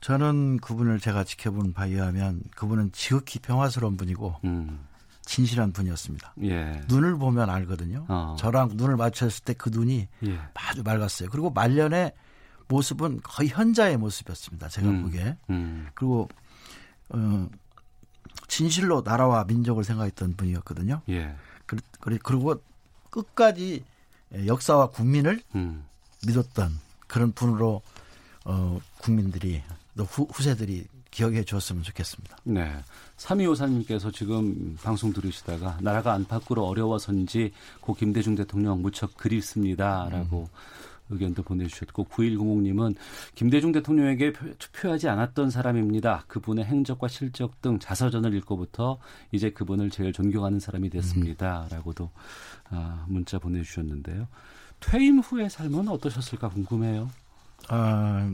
저는 0.00 0.58
그분을 0.58 1.00
제가 1.00 1.24
지켜본 1.24 1.72
바에 1.72 1.90
의하면 1.90 2.42
그분은 2.54 2.92
지극히 2.92 3.38
평화스러운 3.38 3.96
분이고 3.96 4.36
음. 4.44 4.80
진실한 5.26 5.72
분이었습니다. 5.72 6.34
예. 6.44 6.80
눈을 6.88 7.16
보면 7.18 7.50
알거든요. 7.50 8.06
어. 8.08 8.36
저랑 8.38 8.70
눈을 8.74 8.96
마주쳤을 8.96 9.44
때 9.44 9.52
그 9.54 9.68
눈이 9.70 10.08
예. 10.24 10.40
아주 10.54 10.82
맑았어요. 10.82 11.28
그리고 11.30 11.50
말년의 11.50 12.12
모습은 12.68 13.20
거의 13.22 13.48
현자의 13.50 13.96
모습이었습니다. 13.98 14.68
제가 14.68 14.88
음. 14.88 15.02
보기에. 15.02 15.36
음. 15.50 15.88
그리고 15.94 16.28
어, 17.10 17.48
진실로 18.48 19.02
나라와 19.04 19.44
민족을 19.44 19.84
생각했던 19.84 20.34
분이었거든요. 20.36 21.02
예. 21.10 21.34
그- 21.66 21.76
그리- 22.00 22.18
그리고 22.22 22.60
끝까지 23.10 23.84
역사와 24.46 24.90
국민을 24.90 25.42
음. 25.54 25.84
믿었던 26.26 26.78
그런 27.06 27.32
분으로 27.32 27.82
어, 28.44 28.80
국민들이 28.98 29.62
또 29.96 30.04
후, 30.04 30.26
후세들이 30.32 30.86
기억해 31.16 31.44
주었으면 31.44 31.82
좋겠습니다. 31.82 32.36
네. 32.44 32.70
3254님께서 33.16 34.12
지금 34.12 34.76
방송 34.82 35.14
들으시다가 35.14 35.78
나라가 35.80 36.12
안팎으로 36.12 36.66
어려워서인지 36.66 37.52
고 37.80 37.94
김대중 37.94 38.34
대통령 38.34 38.82
무척 38.82 39.16
그립습니다. 39.16 40.10
라고 40.10 40.50
의견도 41.08 41.42
보내주셨고 41.42 42.04
9100님은 42.04 42.96
김대중 43.34 43.72
대통령에게 43.72 44.34
표- 44.34 44.52
투표하지 44.58 45.08
않았던 45.08 45.48
사람입니다. 45.48 46.24
그분의 46.26 46.66
행적과 46.66 47.08
실적 47.08 47.62
등 47.62 47.78
자서전을 47.78 48.34
읽고부터 48.34 48.98
이제 49.32 49.48
그분을 49.48 49.88
제일 49.88 50.12
존경하는 50.12 50.60
사람이 50.60 50.90
됐습니다. 50.90 51.66
라고도 51.70 52.10
아, 52.68 53.06
문자 53.08 53.38
보내주셨는데요. 53.38 54.28
퇴임 54.80 55.20
후의 55.20 55.48
삶은 55.48 55.88
어떠셨을까 55.88 56.50
궁금해요. 56.50 57.08
아, 57.68 58.30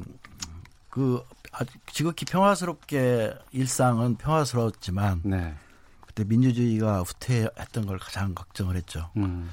그 0.93 1.25
아주 1.53 1.73
지극히 1.87 2.27
평화스럽게 2.27 3.33
일상은 3.53 4.15
평화스러웠지만 4.17 5.23
네. 5.25 5.55
그때 6.03 6.23
민주주의가 6.23 7.01
후퇴했던 7.01 7.87
걸 7.87 7.99
가장 7.99 8.35
걱정을 8.35 8.77
했죠. 8.77 9.11
음. 9.17 9.51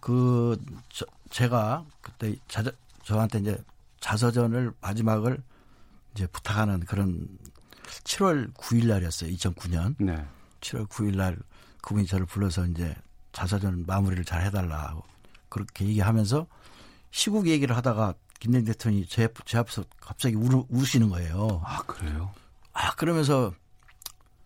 그 0.00 0.60
저, 0.88 1.06
제가 1.30 1.84
그때 2.00 2.34
자, 2.48 2.64
저한테 3.04 3.38
이제 3.38 3.56
자서전을 4.00 4.72
마지막을 4.80 5.40
이제 6.12 6.26
부탁하는 6.26 6.80
그런 6.80 7.28
7월 8.02 8.52
9일 8.54 8.88
날이었어요. 8.88 9.30
2009년 9.30 9.94
네. 10.00 10.26
7월 10.60 10.88
9일 10.88 11.16
날 11.16 11.38
그분이 11.82 12.08
저를 12.08 12.26
불러서 12.26 12.66
이제 12.66 12.96
자서전 13.30 13.84
마무리를 13.86 14.24
잘 14.24 14.42
해달라고 14.42 15.04
그렇게 15.48 15.84
얘기하면서 15.84 16.48
시국 17.12 17.46
얘기를 17.46 17.76
하다가 17.76 18.14
김대중 18.44 18.66
대통령이 18.66 19.06
제, 19.06 19.26
제 19.46 19.58
앞에서 19.58 19.84
갑자기 19.98 20.36
우, 20.36 20.66
우시는 20.68 21.08
거예요. 21.08 21.62
아, 21.64 21.82
그래요? 21.82 22.30
아 22.74 22.94
그러면서 22.94 23.54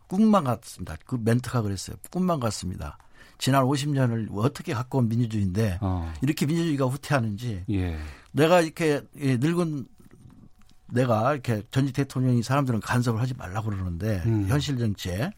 꿈만 0.07 0.45
같습니다. 0.45 0.97
그 1.05 1.19
멘트가 1.21 1.63
그랬어요. 1.63 1.97
꿈만 2.11 2.39
같습니다. 2.39 2.97
지난 3.39 3.65
50년을 3.65 4.29
어떻게 4.37 4.73
갖고 4.73 4.99
온 4.99 5.09
민주주의인데 5.09 5.79
어. 5.81 6.13
이렇게 6.23 6.47
민주주의가 6.47 6.87
후퇴하는지 6.87 7.65
예. 7.71 7.99
내가 8.33 8.61
이렇게 8.61 9.03
예, 9.19 9.37
늙은 9.37 9.87
내가 10.93 11.33
이렇게 11.33 11.63
전직 11.71 11.93
대통령이 11.95 12.43
사람들은 12.43 12.81
간섭을 12.81 13.21
하지 13.21 13.35
말라고 13.35 13.71
그러는데 13.71 14.23
음. 14.27 14.47
현실 14.49 14.79
정치에 14.79 15.31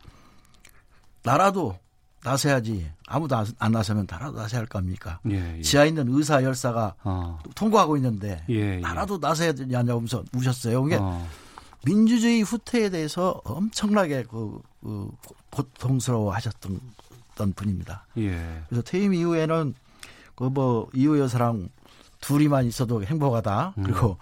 나라도 1.22 1.78
나서야지 2.22 2.90
아무도 3.06 3.36
안- 3.36 3.46
안 3.58 3.72
나서면 3.72 4.06
나라도 4.08 4.36
나서야 4.38 4.60
할거 4.60 4.78
아닙니까? 4.78 5.20
예. 5.30 5.58
예. 5.58 5.62
지하에 5.62 5.88
있는 5.88 6.06
의사 6.08 6.42
열사가 6.42 6.94
어. 7.02 7.38
통과하고 7.54 7.96
있는데 7.96 8.44
예, 8.50 8.54
예. 8.54 8.76
나라도 8.78 9.18
나서야 9.18 9.52
되냐고 9.52 9.92
하면서 9.92 10.22
우셨어요. 10.34 10.86
이게 10.86 10.96
어. 11.00 11.26
민주주의 11.84 12.42
후퇴에 12.42 12.90
대해서 12.90 13.40
엄청나게 13.44 14.24
그, 14.24 14.60
그 14.82 15.10
고통스러워 15.50 16.32
하셨던 16.34 16.78
던 17.36 17.52
분입니다. 17.54 18.06
예. 18.18 18.62
그래서 18.68 18.82
퇴임 18.82 19.14
이후에는 19.14 19.74
그 20.34 20.44
뭐 20.44 20.88
이호 20.94 21.18
여사랑 21.18 21.68
둘이만 22.20 22.66
있어도 22.66 23.02
행복하다. 23.04 23.74
음. 23.78 23.82
그리고 23.82 24.16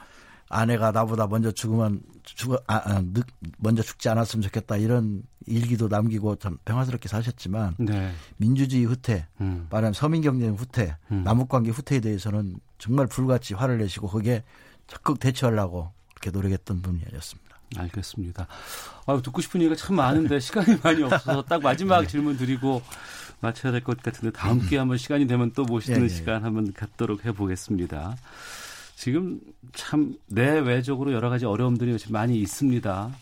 아내가 0.49 0.93
나보다 0.93 1.27
먼저 1.27 1.51
죽으면 1.53 2.01
죽어 2.25 2.59
아, 2.67 2.77
아, 2.77 3.03
늦, 3.13 3.25
먼저 3.59 3.83
죽지 3.83 4.09
않았으면 4.09 4.43
좋겠다 4.43 4.77
이런 4.77 5.23
일기도 5.47 5.89
남기고 5.89 6.37
참 6.37 6.59
평화스럽게 6.65 7.09
사셨지만 7.09 7.75
네. 7.79 8.13
민주주의 8.37 8.85
후퇴, 8.85 9.27
음. 9.41 9.67
말하면 9.71 9.93
서민경제의 9.93 10.57
후퇴, 10.57 10.97
음. 11.11 11.25
남북 11.25 11.49
관계 11.49 11.71
후퇴에 11.71 12.01
대해서는 12.01 12.57
정말 12.79 13.07
불같이 13.07 13.55
화를 13.55 13.79
내시고 13.79 14.09
거기에 14.09 14.45
적극 14.87 15.21
대처하려고 15.21 15.93
그렇게 16.15 16.31
노력했던 16.31 16.83
분이었습니다. 16.83 17.49
알겠습니다. 17.77 18.47
아, 19.07 19.21
듣고 19.23 19.43
싶은 19.43 19.61
얘기가 19.61 19.77
참 19.77 19.97
많은데 19.97 20.41
시간이 20.41 20.79
많이 20.83 21.03
없어서 21.03 21.43
딱 21.43 21.63
마지막 21.63 22.01
네. 22.03 22.07
질문 22.07 22.37
드리고 22.39 22.83
마쳐야 23.41 23.71
될 23.73 23.83
것 23.83 24.03
같은데 24.03 24.33
다음 24.33 24.61
기회에 24.61 24.79
한번 24.81 24.97
시간이 24.97 25.27
되면 25.27 25.53
또 25.53 25.65
모시는 25.65 26.01
네, 26.01 26.09
네. 26.09 26.15
시간 26.15 26.45
한번 26.45 26.73
갖도록 26.73 27.25
해보겠습니다. 27.25 28.17
지금 28.99 29.39
참 29.75 30.17
내외적으로 30.27 31.13
여러 31.13 31.31
가지 31.31 31.45
어려움들이 31.47 31.97
많이 32.09 32.41
있습니다. 32.41 33.13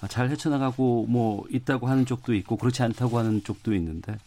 아, 0.00 0.08
잘 0.08 0.28
헤쳐나가고 0.28 1.06
뭐 1.08 1.44
있다고 1.48 1.86
하는 1.86 2.04
쪽도 2.04 2.34
있고 2.34 2.56
그렇지 2.56 2.82
않다고 2.82 3.16
하는 3.16 3.44
쪽도 3.44 3.72
있는데 3.74 4.18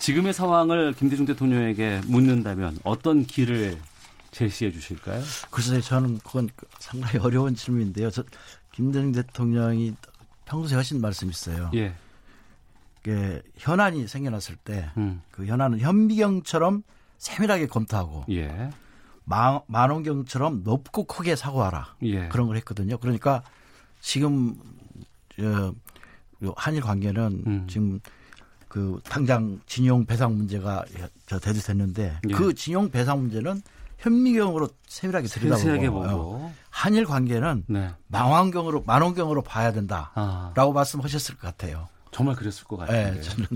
지금의 0.00 0.34
상황을 0.34 0.92
김대중 0.92 1.24
대통령에게 1.24 2.02
묻는다면 2.08 2.78
어떤 2.84 3.24
길을 3.24 3.78
제시해 4.32 4.70
주실까요? 4.70 5.22
글쎄 5.50 5.80
저는 5.80 6.18
그건 6.18 6.50
상당히 6.78 7.16
어려운 7.16 7.54
질문인데요. 7.54 8.10
저 8.10 8.22
김대중 8.70 9.12
대통령이 9.12 9.94
평소에 10.44 10.76
하신 10.76 11.00
말씀 11.00 11.30
있어요. 11.30 11.70
예. 11.72 11.94
그 13.02 13.40
현안이 13.56 14.06
생겨났을 14.06 14.56
때그 14.56 14.90
음. 14.98 15.22
그 15.30 15.46
현안은 15.46 15.80
현미경처럼 15.80 16.82
세밀하게 17.16 17.68
검토하고 17.68 18.26
예. 18.28 18.70
만, 19.24 19.60
만원경처럼 19.66 20.62
높고 20.64 21.04
크게 21.04 21.36
사고하라 21.36 21.94
예. 22.02 22.28
그런 22.28 22.46
걸 22.46 22.56
했거든요. 22.56 22.98
그러니까 22.98 23.42
지금 24.00 24.56
저 25.38 25.74
한일 26.56 26.82
관계는 26.82 27.42
음. 27.46 27.66
지금 27.68 28.00
그 28.68 29.00
당장 29.04 29.60
진용 29.66 30.04
배상 30.04 30.36
문제가 30.36 30.84
저 31.26 31.38
대두됐는데 31.38 32.20
예. 32.28 32.32
그 32.32 32.54
진용 32.54 32.90
배상 32.90 33.20
문제는 33.20 33.62
현미경으로 33.98 34.68
세밀하게 34.88 35.28
들여다보고 35.28 36.52
한일 36.70 37.04
관계는 37.04 37.64
네. 37.68 37.90
망원경으로 38.08 38.82
만원경으로 38.84 39.42
봐야 39.42 39.72
된다라고 39.72 40.12
아. 40.14 40.72
말씀하셨을 40.74 41.36
것 41.36 41.42
같아요. 41.42 41.88
정말 42.10 42.34
그랬을 42.34 42.64
것 42.64 42.76
같아요. 42.76 43.14
네, 43.14 43.20
저는 43.20 43.46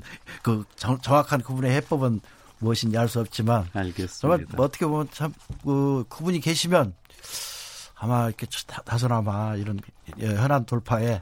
그 0.43 0.65
정확한 0.77 1.43
그분의 1.43 1.73
해법은 1.77 2.21
무엇인지 2.59 2.97
알 2.99 3.09
수 3.09 3.21
없지만 3.21 3.67
알겠습니다. 3.73 4.17
정말 4.19 4.47
뭐 4.57 4.65
어떻게 4.67 4.87
보면 4.87 5.09
참 5.13 5.33
그, 5.63 6.05
그분이 6.09 6.41
계시면 6.41 6.95
아마 7.97 8.27
이렇게 8.29 8.47
다소나마 8.85 9.57
이런 9.57 9.79
현안 10.19 10.65
돌파에 10.67 11.21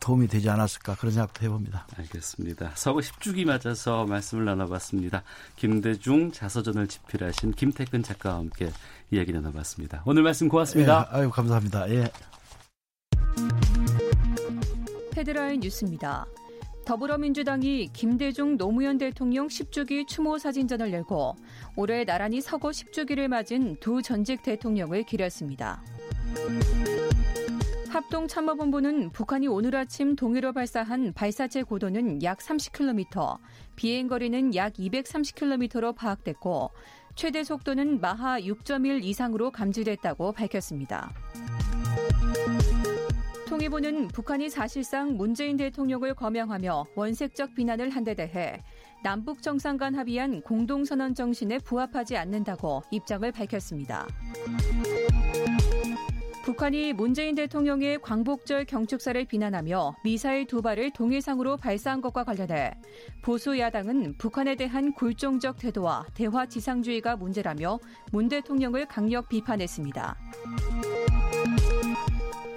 도움이 0.00 0.26
되지 0.28 0.48
않았을까 0.50 0.96
그런 0.96 1.12
생각도 1.12 1.44
해봅니다. 1.44 1.86
알겠습니다. 1.98 2.72
서거 2.74 3.00
10주기 3.00 3.44
맞아서 3.44 4.04
말씀을 4.06 4.44
나눠봤습니다. 4.44 5.22
김대중 5.56 6.32
자서전을 6.32 6.88
집필하신 6.88 7.52
김태근 7.52 8.02
작가와 8.02 8.36
함께 8.36 8.72
이야기 9.10 9.32
나눠봤습니다. 9.32 10.02
오늘 10.04 10.22
말씀 10.22 10.48
고맙습니다. 10.48 11.08
예, 11.12 11.16
아유 11.16 11.30
감사합니다. 11.30 11.88
예. 11.90 12.10
헤드라인 15.16 15.60
뉴스입니다. 15.60 16.26
더불어민주당이 16.88 17.90
김대중 17.92 18.56
노무현 18.56 18.96
대통령 18.96 19.48
10주기 19.48 20.08
추모 20.08 20.38
사진전을 20.38 20.90
열고 20.94 21.36
올해 21.76 22.06
나란히 22.06 22.40
서거 22.40 22.70
10주기를 22.70 23.28
맞은 23.28 23.76
두 23.78 24.00
전직 24.00 24.42
대통령을 24.42 25.02
기렸습니다. 25.02 25.82
합동참모본부는 27.90 29.10
북한이 29.10 29.48
오늘 29.48 29.76
아침 29.76 30.16
동해로 30.16 30.54
발사한 30.54 31.12
발사체 31.12 31.62
고도는 31.62 32.22
약 32.22 32.38
30km, 32.38 33.36
비행거리는 33.76 34.54
약 34.54 34.72
230km로 34.72 35.94
파악됐고 35.94 36.70
최대 37.14 37.44
속도는 37.44 38.00
마하 38.00 38.40
6.1 38.40 39.04
이상으로 39.04 39.50
감지됐다고 39.50 40.32
밝혔습니다. 40.32 41.12
통일부는 43.48 44.08
북한이 44.08 44.50
사실상 44.50 45.16
문재인 45.16 45.56
대통령을 45.56 46.14
거명하며 46.14 46.86
원색적 46.94 47.54
비난을 47.54 47.88
한 47.90 48.04
데 48.04 48.14
대해 48.14 48.62
남북 49.02 49.42
정상 49.42 49.76
간 49.76 49.94
합의한 49.94 50.42
공동선언 50.42 51.14
정신에 51.14 51.58
부합하지 51.58 52.16
않는다고 52.16 52.82
입장을 52.90 53.30
밝혔습니다. 53.32 54.06
북한이 56.44 56.94
문재인 56.94 57.34
대통령의 57.34 58.00
광복절 58.00 58.64
경축사를 58.64 59.22
비난하며 59.26 59.96
미사일 60.04 60.46
두 60.46 60.62
발을 60.62 60.90
동해상으로 60.92 61.58
발사한 61.58 62.00
것과 62.00 62.24
관련해 62.24 62.72
보수 63.22 63.58
야당은 63.58 64.16
북한에 64.18 64.56
대한 64.56 64.94
굴종적 64.94 65.58
태도와 65.58 66.06
대화 66.14 66.46
지상주의가 66.46 67.16
문제라며 67.16 67.78
문 68.12 68.28
대통령을 68.28 68.86
강력 68.86 69.28
비판했습니다. 69.28 70.16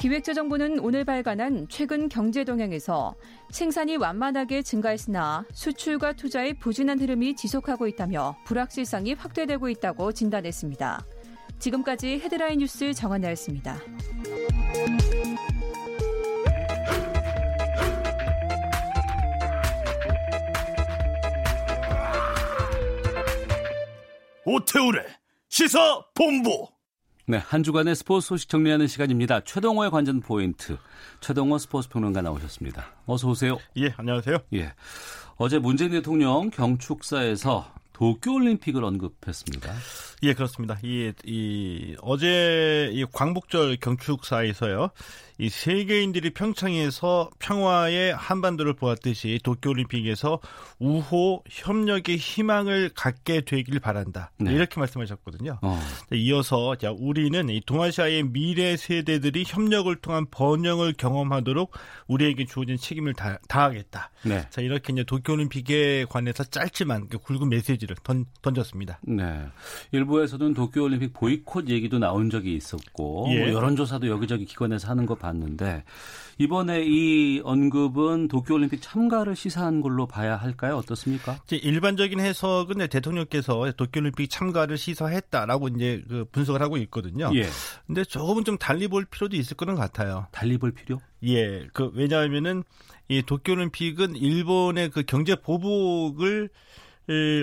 기획재정부는 0.01 0.79
오늘 0.79 1.05
발간한 1.05 1.67
최근 1.69 2.09
경제 2.09 2.43
동향에서 2.43 3.13
생산이 3.51 3.97
완만하게 3.97 4.63
증가했으나 4.63 5.45
수출과 5.53 6.13
투자의 6.13 6.55
부진한 6.55 6.99
흐름이 6.99 7.35
지속하고 7.35 7.85
있다며 7.85 8.35
불확실성이 8.45 9.13
확대되고 9.13 9.69
있다고 9.69 10.11
진단했습니다. 10.11 11.05
지금까지 11.59 12.19
헤드라인 12.19 12.57
뉴스 12.57 12.91
정한나였습니다. 12.95 13.77
오태우래 24.45 25.05
시사 25.47 26.03
본부. 26.15 26.80
네, 27.27 27.37
한 27.37 27.61
주간의 27.63 27.95
스포츠 27.95 28.27
소식 28.27 28.49
정리하는 28.49 28.87
시간입니다. 28.87 29.41
최동호의 29.41 29.91
관전 29.91 30.21
포인트. 30.21 30.77
최동호 31.19 31.59
스포츠 31.59 31.87
평론가 31.89 32.21
나오셨습니다. 32.21 32.87
어서 33.05 33.29
오세요. 33.29 33.59
예, 33.77 33.93
안녕하세요. 33.95 34.37
예. 34.53 34.73
어제 35.37 35.59
문재인 35.59 35.91
대통령 35.91 36.49
경축사에서 36.49 37.71
도쿄올림픽을 37.93 38.83
언급했습니다. 38.83 39.71
예, 40.23 40.33
그렇습니다. 40.33 40.79
이, 40.83 41.13
이, 41.23 41.95
어제 42.01 42.89
이 42.91 43.05
광복절 43.11 43.77
경축사에서요, 43.77 44.89
이 45.41 45.49
세계인들이 45.49 46.35
평창에서 46.35 47.31
평화의 47.39 48.13
한반도를 48.13 48.73
보았듯이 48.73 49.39
도쿄올림픽에서 49.43 50.39
우호 50.77 51.43
협력의 51.49 52.17
희망을 52.17 52.91
갖게 52.93 53.41
되길 53.41 53.79
바란다. 53.79 54.29
네. 54.37 54.53
이렇게 54.53 54.79
말씀하셨거든요. 54.79 55.57
어. 55.63 55.79
이어서 56.13 56.75
자, 56.75 56.91
우리는 56.95 57.49
이 57.49 57.59
동아시아의 57.65 58.29
미래 58.29 58.77
세대들이 58.77 59.43
협력을 59.47 59.95
통한 59.95 60.27
번영을 60.29 60.93
경험하도록 60.93 61.71
우리에게 62.07 62.45
주어진 62.45 62.77
책임을 62.77 63.15
다, 63.15 63.39
다하겠다. 63.47 64.11
네. 64.25 64.45
자, 64.51 64.61
이렇게 64.61 64.93
이제 64.93 65.03
도쿄올림픽에 65.03 66.05
관해서 66.07 66.43
짧지만 66.43 67.07
그 67.09 67.17
굵은 67.17 67.49
메시지를 67.49 67.95
던, 68.03 68.25
던졌습니다. 68.43 68.99
네. 69.01 69.41
일부에서는 69.91 70.53
도쿄올림픽 70.53 71.13
보이콧 71.13 71.69
얘기도 71.69 71.97
나온 71.97 72.29
적이 72.29 72.53
있었고 72.53 73.25
예. 73.31 73.39
뭐 73.39 73.53
여론조사도 73.53 74.07
여기저기 74.07 74.45
기관에서 74.45 74.87
하는 74.87 75.07
거 75.07 75.15
봤는데 75.15 75.30
이번에 76.37 76.83
이 76.85 77.39
언급은 77.43 78.27
도쿄올림픽 78.27 78.81
참가를 78.81 79.35
시사한 79.35 79.81
걸로 79.81 80.07
봐야 80.07 80.35
할까요? 80.35 80.77
어떻습니까? 80.77 81.39
일반적인 81.51 82.19
해석은 82.19 82.87
대통령께서 82.87 83.71
도쿄올림픽 83.77 84.29
참가를 84.29 84.77
시사했다라고 84.77 85.67
이제 85.69 86.03
그 86.09 86.25
분석을 86.31 86.61
하고 86.61 86.77
있거든요. 86.77 87.29
예. 87.35 87.47
근데 87.85 88.03
조금은 88.03 88.43
좀 88.43 88.57
달리 88.57 88.87
볼 88.87 89.05
필요도 89.05 89.35
있을 89.35 89.55
거는 89.55 89.75
같아요. 89.75 90.27
달리 90.31 90.57
볼 90.57 90.71
필요? 90.71 90.99
예. 91.23 91.67
그 91.73 91.91
왜냐하면은 91.93 92.63
이 93.07 93.21
도쿄올림픽은 93.21 94.15
일본의 94.15 94.89
그 94.89 95.03
경제 95.03 95.35
보복을 95.35 96.49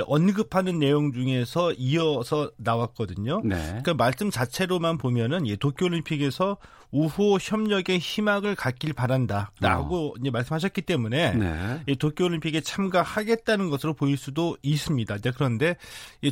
언급하는 0.06 0.78
내용 0.78 1.12
중에서 1.12 1.72
이어서 1.74 2.50
나왔거든요. 2.56 3.42
네. 3.44 3.56
그러니까 3.56 3.94
말씀 3.94 4.30
자체로만 4.30 4.96
보면은 4.98 5.46
예, 5.46 5.56
도쿄올림픽에서 5.56 6.56
우호 6.90 7.38
협력의 7.40 7.98
희망을 7.98 8.54
갖길 8.54 8.92
바란다라고 8.92 10.10
어. 10.10 10.14
이제 10.20 10.30
말씀하셨기 10.30 10.82
때문에 10.82 11.34
네. 11.34 11.80
이 11.86 11.96
도쿄올림픽에 11.96 12.62
참가하겠다는 12.62 13.68
것으로 13.68 13.94
보일 13.94 14.16
수도 14.16 14.56
있습니다. 14.62 15.16
그런데 15.34 15.76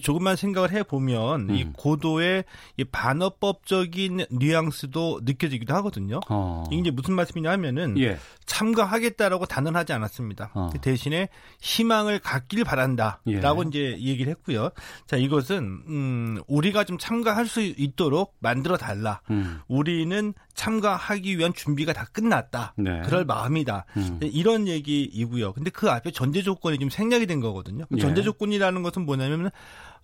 조금만 0.03 0.37
생각을 0.37 0.73
해 0.73 0.83
보면 0.83 1.51
음. 1.51 1.55
이 1.55 1.67
고도의 1.75 2.45
이 2.79 2.85
반어법적인 2.85 4.27
뉘앙스도 4.31 5.21
느껴지기도 5.25 5.75
하거든요. 5.77 6.21
어. 6.29 6.65
이게 6.71 6.91
무슨 6.91 7.15
말씀이냐 7.15 7.51
하면은 7.53 7.99
예. 7.99 8.19
참가하겠다라고 8.47 9.47
단언하지 9.47 9.93
않았습니다. 9.93 10.53
어. 10.55 10.71
대신에 10.81 11.29
희망을 11.61 12.19
갖길 12.19 12.65
바란다라고 12.65 13.65
예. 13.65 13.69
이제 13.69 13.97
얘기를 14.01 14.31
했고요. 14.31 14.71
자 15.07 15.17
이것은 15.17 15.83
음, 15.89 16.39
우리가 16.47 16.85
좀 16.85 16.97
참가할 16.97 17.47
수 17.47 17.61
있도록 17.61 18.35
만들어 18.39 18.77
달라. 18.77 19.21
음. 19.31 19.61
우리는 19.69 20.33
참가하기 20.57 21.39
위한 21.39 21.53
준비가 21.55 21.93
다 21.93 22.07
끝났다. 22.13 22.75
네. 22.77 23.03
그럴 23.05 23.25
마음이다. 23.25 23.85
음. 23.97 24.19
이런 24.23 24.67
얘기이고요. 24.67 25.53
근데 25.53 25.71
그 25.71 25.91
앞에 25.91 26.11
전제 26.11 26.43
조건이 26.43 26.79
좀 26.79 26.91
생략이 26.91 27.27
된 27.27 27.41
거거든요. 27.41 27.85
그 27.89 27.99
예. 27.99 28.01
전제 28.01 28.23
조건이라는 28.23 28.83
것은 28.83 29.05
뭐냐면 29.05 29.51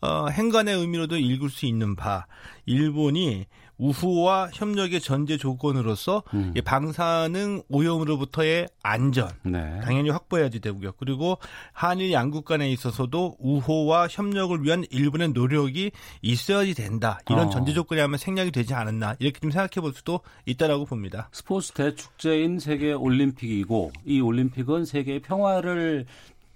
어, 0.03 0.29
행간의 0.29 0.77
의미로도 0.77 1.17
읽을 1.17 1.49
수 1.49 1.67
있는 1.67 1.97
바 1.97 2.27
일본이 2.67 3.47
우후와 3.83 4.51
협력의 4.53 5.01
전제 5.01 5.37
조건으로서 5.37 6.23
음. 6.35 6.55
방사능 6.65 7.63
오염으로부터의 7.69 8.69
안전 8.83 9.29
네. 9.43 9.81
당연히 9.83 10.11
확보해야지 10.11 10.61
되고요. 10.61 10.93
그리고 10.93 11.39
한일 11.73 12.13
양국 12.13 12.45
간에 12.45 12.71
있어서도 12.71 13.37
우호와 13.41 14.07
협력을 14.09 14.63
위한 14.63 14.85
일본의 14.91 15.31
노력이 15.31 15.91
있어야지 16.23 16.75
된다. 16.75 17.19
이런 17.29 17.49
어. 17.49 17.51
전제 17.51 17.73
조건이 17.73 18.01
하면 18.01 18.19
생략이 18.19 18.53
되지 18.53 18.75
않았나 18.75 19.17
이렇게 19.19 19.41
좀 19.41 19.51
생각해 19.51 19.81
볼 19.81 19.93
수도 19.93 20.21
있다라고 20.47 20.85
봅니다. 20.85 21.29
스포츠 21.33 21.73
대축제인 21.73 22.61
세계 22.61 22.93
올림픽이고 22.93 23.93
이 24.05 24.21
올림픽은 24.21 24.85
세계의 24.85 25.21
평화를 25.23 26.07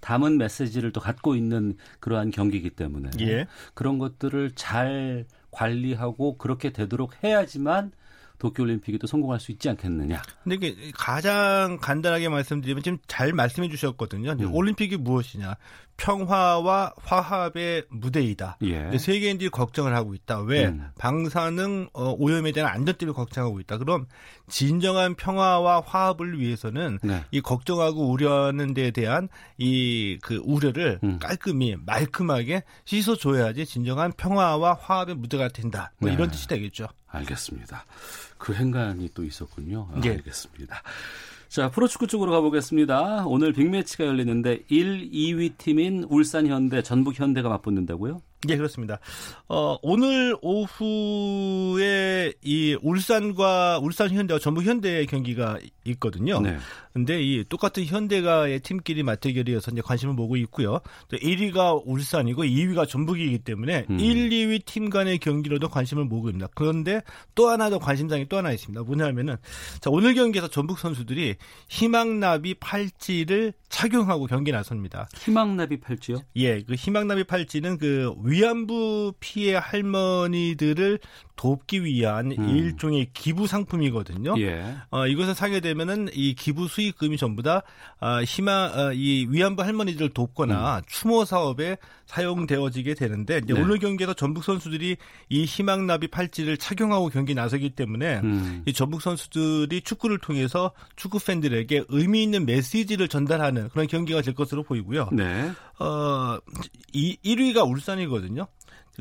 담은 0.01 0.39
메시지를 0.39 0.93
또 0.93 1.01
갖고 1.01 1.35
있는 1.35 1.77
그러한 1.99 2.31
경기이기 2.31 2.71
때문에 2.71 3.11
예. 3.21 3.47
그런 3.75 3.99
것들을 3.99 4.53
잘 4.55 5.25
관리하고 5.57 6.37
그렇게 6.37 6.71
되도록 6.71 7.25
해야지만 7.25 7.93
도쿄올림픽이 8.39 8.99
또 8.99 9.07
성공할 9.07 9.41
수 9.41 9.51
있지 9.51 9.71
않겠느냐. 9.71 10.21
근데 10.45 10.57
이게 10.57 10.93
가장 10.95 11.79
간단하게 11.81 12.29
말씀드리면 12.29 12.83
지금 12.83 12.99
잘 13.07 13.33
말씀해 13.33 13.71
주셨거든요. 13.71 14.33
음. 14.33 14.55
올림픽이 14.55 14.99
무엇이냐. 14.99 15.57
평화와 15.97 16.93
화합의 17.03 17.85
무대이다. 17.89 18.59
예. 18.63 18.99
세계인들이 18.99 19.51
걱정을 19.51 19.95
하고 19.95 20.15
있다. 20.15 20.41
왜? 20.41 20.67
음. 20.67 20.89
방사능 20.99 21.89
어, 21.95 22.15
오염에 22.19 22.53
대한 22.53 22.71
안전 22.71 22.97
때문에 22.97 23.15
걱정하고 23.15 23.61
있다. 23.61 23.79
그럼 23.79 24.07
진정한 24.49 25.15
평화와 25.15 25.83
화합을 25.87 26.39
위해서는 26.39 26.99
네. 27.03 27.25
이 27.31 27.41
걱정하고 27.41 28.11
우려하는 28.11 28.75
데 28.75 28.91
대한 28.91 29.29
이 29.59 30.19
그 30.23 30.41
우려를 30.45 30.99
음. 31.05 31.19
깔끔히 31.19 31.77
말끔하게 31.85 32.63
씻어줘야지 32.85 33.65
진정한 33.67 34.13
평화와 34.13 34.75
화합의 34.75 35.15
무대가 35.17 35.49
된다. 35.49 35.93
뭐 35.99 36.09
네. 36.11 36.15
이런 36.15 36.31
뜻이 36.31 36.49
되겠죠. 36.49 36.89
알겠습니다. 37.09 37.85
그 38.39 38.55
행간이 38.55 39.11
또 39.15 39.25
있었군요. 39.25 39.89
아, 39.95 40.01
예. 40.05 40.11
알겠습니다. 40.11 40.83
자, 41.49 41.71
프로축구 41.71 42.07
쪽으로 42.09 42.33
가보겠습니다. 42.33 43.25
오늘 43.27 43.53
빅매치가 43.53 44.05
열리는데 44.05 44.65
1, 44.69 45.11
2위 45.11 45.57
팀인 45.57 46.05
울산 46.11 46.47
현대, 46.47 46.83
전북 46.83 47.19
현대가 47.19 47.49
맞붙는다고요? 47.49 48.21
예, 48.49 48.57
그렇습니다. 48.57 48.99
어, 49.49 49.77
오늘 49.83 50.37
오후에 50.43 52.33
이 52.43 52.77
울산과 52.83 53.81
울산 53.83 54.11
현대와 54.11 54.39
전북 54.39 54.65
현대의 54.65 55.07
경기가 55.07 55.59
있거든요. 55.85 56.41
네. 56.41 56.59
근데 56.93 57.23
이 57.23 57.45
똑같은 57.45 57.85
현대가의 57.85 58.61
팀끼리 58.61 59.03
맞대결이어서 59.03 59.73
이제 59.73 59.83
관심을 59.83 60.15
모으고 60.15 60.37
있고요. 60.37 60.81
또 61.09 61.17
1위가 61.19 61.83
울산이고 61.85 62.45
2위가 62.45 62.89
전북이기 62.89 63.41
때문에 63.41 63.87
음. 63.91 64.01
1, 64.01 64.31
2위 64.31 64.65
팀 64.65 64.89
간의 64.89 65.19
경기로도 65.19 65.69
관심을 65.69 66.05
모으고 66.05 66.29
있습니다. 66.29 66.49
그런데 66.55 67.03
또 67.35 67.49
하나 67.49 67.69
더 67.69 67.79
관심사항이 67.79 68.29
또 68.29 68.39
하나 68.39 68.51
있습니다. 68.53 68.83
뭐냐면은 68.85 69.37
자, 69.81 69.91
오늘 69.91 70.15
경기에서 70.15 70.49
전북 70.49 70.79
선수들이 70.79 71.37
희망나비 71.69 72.55
팔찌를 72.55 73.53
착용하고 73.69 74.27
경기에 74.27 74.53
나섭니다. 74.55 75.09
희망나비 75.17 75.81
팔찌요? 75.81 76.21
예, 76.37 76.63
그 76.63 76.75
희망나비 76.75 77.25
팔찌는 77.25 77.77
그 77.77 78.13
위안부 78.27 79.15
피해 79.21 79.55
할머니들을 79.55 80.99
돕기 81.37 81.85
위한 81.85 82.33
음. 82.37 82.49
일종의 82.49 83.11
기부 83.13 83.47
상품이거든요. 83.47 84.35
예. 84.39 84.75
어, 84.91 85.07
이것을 85.07 85.35
사게 85.35 85.61
되면은 85.61 86.09
이 86.13 86.35
기부 86.35 86.67
수익금이 86.67 87.19
전부 87.19 87.43
다 87.43 87.63
어, 88.01 88.23
희망 88.23 88.73
어, 88.75 88.93
이 88.93 89.27
위안부 89.29 89.63
할머니들을 89.63 90.11
돕거나 90.11 90.79
음. 90.79 90.83
추모 90.87 91.25
사업에 91.25 91.77
사용되어지게 92.07 92.95
되는데 92.95 93.41
이제 93.43 93.53
네. 93.53 93.61
오늘 93.61 93.79
경기에서 93.79 94.15
전북 94.15 94.45
선수들이 94.45 94.97
이 95.29 95.45
희망나비 95.45 96.09
팔찌를 96.09 96.57
착용하고 96.57 97.09
경기 97.09 97.35
나서기 97.35 97.71
때문에 97.71 98.21
음. 98.23 98.63
이 98.67 98.73
전북 98.73 99.03
선수들이 99.03 99.83
축구를 99.83 100.19
통해서 100.19 100.73
축구 100.95 101.19
팬들에게 101.19 101.85
의미 101.89 102.23
있는 102.23 102.47
메시지를 102.47 103.09
전달하는 103.09 103.69
그런 103.71 103.87
경기가 103.87 104.23
될 104.23 104.35
것으로 104.35 104.63
보이고요. 104.63 105.11
네. 105.13 105.51
어, 105.79 106.39
이 106.93 107.17
1위가 107.25 107.69
울산이거든요. 107.69 108.47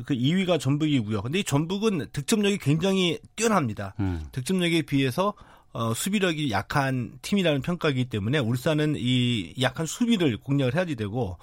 그 0.04 0.14
2위가 0.14 0.60
전북이고요. 0.60 1.22
근데 1.22 1.38
이 1.38 1.44
전북은 1.44 2.08
득점력이 2.12 2.58
굉장히 2.58 3.18
뛰어납니다. 3.34 3.94
음. 4.00 4.26
득점력에 4.32 4.82
비해서 4.82 5.32
어, 5.72 5.92
수비력이 5.94 6.50
약한 6.50 7.18
팀이라는 7.22 7.60
평가이기 7.60 8.06
때문에 8.06 8.38
울산은 8.38 8.94
이 8.96 9.54
약한 9.60 9.84
수비를 9.86 10.38
공략을 10.38 10.74
해야지 10.74 10.96
되고 10.96 11.38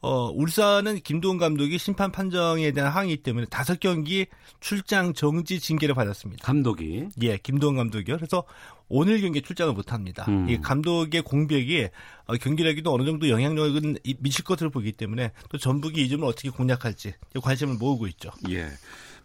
어, 0.00 0.30
울산은 0.30 1.00
김도훈 1.00 1.38
감독이 1.38 1.76
심판 1.78 2.12
판정에 2.12 2.70
대한 2.72 2.92
항의 2.92 3.18
때문에 3.18 3.46
다섯 3.46 3.80
경기 3.80 4.26
출장 4.60 5.12
정지 5.12 5.58
징계를 5.58 5.94
받았습니다. 5.94 6.44
감독이? 6.44 7.08
예, 7.22 7.36
김도훈 7.38 7.76
감독이요. 7.76 8.16
그래서 8.16 8.44
오늘 8.88 9.20
경기에 9.20 9.42
출장을 9.42 9.72
못 9.74 9.92
합니다. 9.92 10.24
음. 10.28 10.48
이 10.48 10.60
감독의 10.60 11.22
공백이 11.22 11.88
어, 12.26 12.34
경기력에도 12.34 12.92
어느 12.92 13.04
정도 13.04 13.28
영향력은 13.28 13.98
미칠 14.20 14.44
것으로 14.44 14.70
보기 14.70 14.92
때문에 14.92 15.32
또 15.48 15.58
전북이 15.58 16.04
이 16.04 16.08
점을 16.08 16.26
어떻게 16.26 16.50
공략할지 16.50 17.14
관심을 17.42 17.74
모으고 17.74 18.06
있죠. 18.08 18.30
예. 18.50 18.68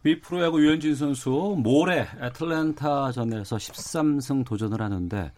미 0.01 0.19
프로야구 0.19 0.61
유현진 0.61 0.95
선수 0.95 1.55
모레 1.57 2.07
애틀랜타전에서 2.21 3.55
13승 3.55 4.45
도전을 4.45 4.81
하는데 4.81 5.31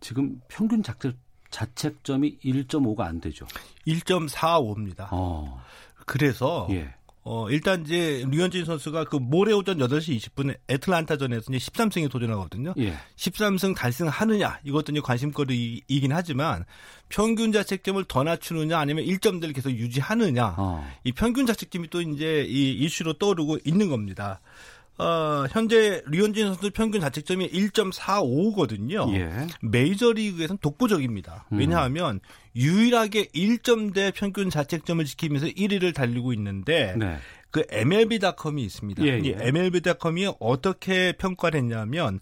지금 0.00 0.40
평균 0.48 0.82
작전 0.82 1.14
자책점이 1.50 2.38
1.5가 2.44 3.00
안 3.00 3.20
되죠. 3.20 3.46
1.45입니다. 3.86 5.08
어. 5.10 5.62
그래서 6.06 6.66
예. 6.70 6.94
어, 7.30 7.50
일단 7.50 7.82
이제 7.82 8.24
류현진 8.26 8.64
선수가 8.64 9.04
그 9.04 9.16
모레 9.16 9.52
오전 9.52 9.76
8시 9.76 10.18
20분에 10.18 10.56
애틀란타전에서 10.70 11.52
이제 11.52 11.70
13승에 11.70 12.10
도전하거든요. 12.10 12.72
예. 12.78 12.94
13승 13.16 13.76
달성하느냐 13.76 14.60
이것도 14.64 14.92
이제 14.92 15.00
관심거리이긴 15.02 16.10
하지만 16.10 16.64
평균 17.10 17.52
자책점을 17.52 18.02
더 18.08 18.22
낮추느냐 18.22 18.78
아니면 18.78 19.04
1점대를 19.04 19.54
계속 19.54 19.70
유지하느냐 19.72 20.54
어. 20.56 20.90
이 21.04 21.12
평균 21.12 21.44
자책점이 21.44 21.90
또 21.90 22.00
이제 22.00 22.46
이 22.48 22.72
이슈로 22.72 23.14
떠오르고 23.14 23.58
있는 23.62 23.90
겁니다. 23.90 24.40
어, 24.98 25.46
현재 25.50 26.02
류현진 26.06 26.46
선수 26.46 26.70
평균 26.70 27.00
자책점이 27.00 27.50
1.45거든요. 27.50 29.14
예. 29.14 29.46
메이저리그에서는 29.62 30.58
독보적입니다. 30.60 31.46
음. 31.52 31.58
왜냐하면 31.58 32.20
유일하게 32.56 33.26
1점대 33.26 34.12
평균 34.12 34.50
자책점을 34.50 35.04
지키면서 35.04 35.46
1위를 35.46 35.94
달리고 35.94 36.32
있는데 36.32 36.96
네. 36.98 37.18
그 37.50 37.64
MLB.com이 37.70 38.62
있습니다. 38.62 39.02
예, 39.04 39.08
예. 39.08 39.18
이 39.24 39.34
MLB.com이 39.38 40.32
어떻게 40.40 41.12
평가를 41.12 41.60
했냐면 41.60 42.20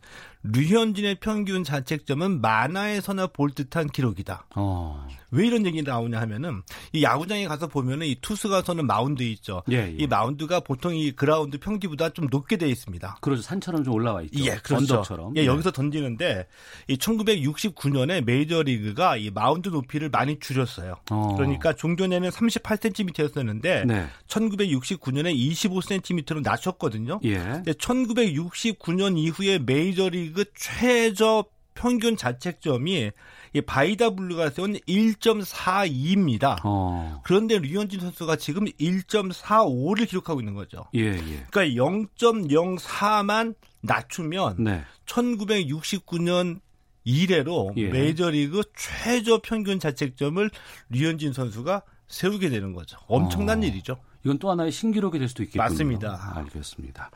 류현진의 0.52 1.16
평균 1.16 1.64
자책점은 1.64 2.40
만화에서나 2.40 3.28
볼 3.28 3.50
듯한 3.50 3.88
기록이다. 3.88 4.46
어. 4.56 5.06
왜 5.30 5.46
이런 5.46 5.66
얘기 5.66 5.82
나오냐 5.82 6.20
하면은 6.20 6.62
이 6.92 7.02
야구장에 7.02 7.46
가서 7.46 7.66
보면은 7.66 8.06
이 8.06 8.16
투수가 8.20 8.62
서는 8.62 8.86
마운드 8.86 9.22
있죠. 9.22 9.62
예, 9.70 9.76
예. 9.76 9.94
이 9.98 10.06
마운드가 10.06 10.60
보통 10.60 10.94
이 10.94 11.12
그라운드 11.12 11.58
평지보다 11.58 12.10
좀 12.10 12.28
높게 12.30 12.56
돼 12.56 12.68
있습니다. 12.68 13.18
그렇죠. 13.20 13.42
산처럼 13.42 13.84
좀 13.84 13.94
올라와 13.94 14.22
있죠. 14.22 14.44
예, 14.44 14.56
그렇죠. 14.62 14.94
언덕처럼. 14.94 15.36
예, 15.36 15.42
네. 15.42 15.46
여기서 15.46 15.72
던지는데 15.72 16.46
이 16.88 16.96
1969년에 16.96 18.24
메이저리그가 18.24 19.16
이 19.16 19.30
마운드 19.30 19.68
높이를 19.68 20.08
많이 20.10 20.38
줄였어요. 20.38 20.96
어. 21.10 21.34
그러니까 21.36 21.72
종전에는 21.72 22.30
38cm였었는데 22.30 23.86
네. 23.86 24.06
1969년에 24.28 25.36
25cm로 25.36 26.42
낮췄거든요. 26.42 27.20
예. 27.24 27.34
근데 27.34 27.72
1969년 27.72 29.18
이후에 29.18 29.58
메이저리그 29.58 30.35
최저 30.54 31.44
평균 31.74 32.16
자책점이 32.16 33.10
이 33.52 33.60
바이다 33.60 34.10
블루가 34.10 34.50
세운 34.50 34.74
1.42입니다. 34.74 36.58
어. 36.64 37.20
그런데 37.24 37.58
류현진 37.58 38.00
선수가 38.00 38.36
지금 38.36 38.64
1.45를 38.64 40.08
기록하고 40.08 40.40
있는 40.40 40.54
거죠. 40.54 40.86
예, 40.94 41.12
예. 41.14 41.46
그러니까 41.50 41.82
0.04만 41.82 43.54
낮추면 43.82 44.56
네. 44.58 44.84
1969년 45.06 46.60
이래로 47.04 47.74
예. 47.76 47.88
메이저리그 47.88 48.62
최저 48.76 49.40
평균 49.42 49.78
자책점을 49.78 50.50
류현진 50.90 51.32
선수가 51.32 51.82
세우게 52.08 52.50
되는 52.50 52.72
거죠. 52.72 52.98
엄청난 53.06 53.62
어. 53.62 53.66
일이죠. 53.66 53.98
이건 54.24 54.38
또 54.38 54.50
하나의 54.50 54.72
신기록이 54.72 55.18
될 55.18 55.28
수도 55.28 55.44
있겠군요. 55.44 55.62
맞습니다. 55.62 56.32
알겠습니다. 56.36 57.10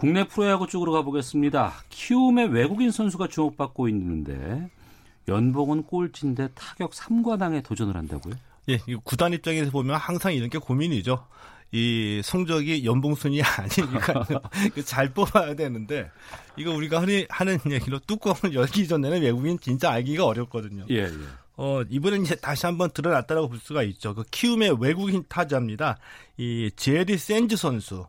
국내 0.00 0.24
프로야구 0.24 0.66
쪽으로 0.66 0.92
가보겠습니다. 0.92 1.74
키움의 1.90 2.48
외국인 2.54 2.90
선수가 2.90 3.28
주목받고 3.28 3.86
있는데 3.90 4.70
연봉은 5.28 5.82
꼴찌인데 5.82 6.48
타격 6.54 6.92
3관왕에 6.92 7.62
도전을 7.62 7.94
한다고요? 7.94 8.32
예, 8.70 8.78
구단 9.04 9.34
입장에서 9.34 9.70
보면 9.70 9.96
항상 9.96 10.32
이런 10.32 10.48
게 10.48 10.56
고민이죠. 10.56 11.26
이 11.72 12.22
성적이 12.24 12.86
연봉순이 12.86 13.42
아니니까 13.44 14.24
잘 14.86 15.12
뽑아야 15.12 15.52
되는데 15.52 16.10
이거 16.56 16.72
우리가 16.72 17.00
흔히 17.00 17.26
하는 17.28 17.58
얘기로 17.70 17.98
뚜껑을 18.06 18.54
열기 18.54 18.88
전에는 18.88 19.20
외국인 19.20 19.60
진짜 19.60 19.90
알기가 19.90 20.24
어렵거든요. 20.24 20.86
예, 20.88 21.02
예. 21.02 21.10
어, 21.58 21.82
이번엔 21.90 22.22
이제 22.22 22.36
다시 22.36 22.64
한번 22.64 22.90
드러났다라고 22.90 23.50
볼 23.50 23.58
수가 23.58 23.82
있죠. 23.82 24.14
그 24.14 24.24
키움의 24.30 24.80
외국인 24.80 25.24
타자입니다. 25.28 25.98
이 26.38 26.70
제리 26.74 27.18
샌즈 27.18 27.56
선수. 27.58 28.06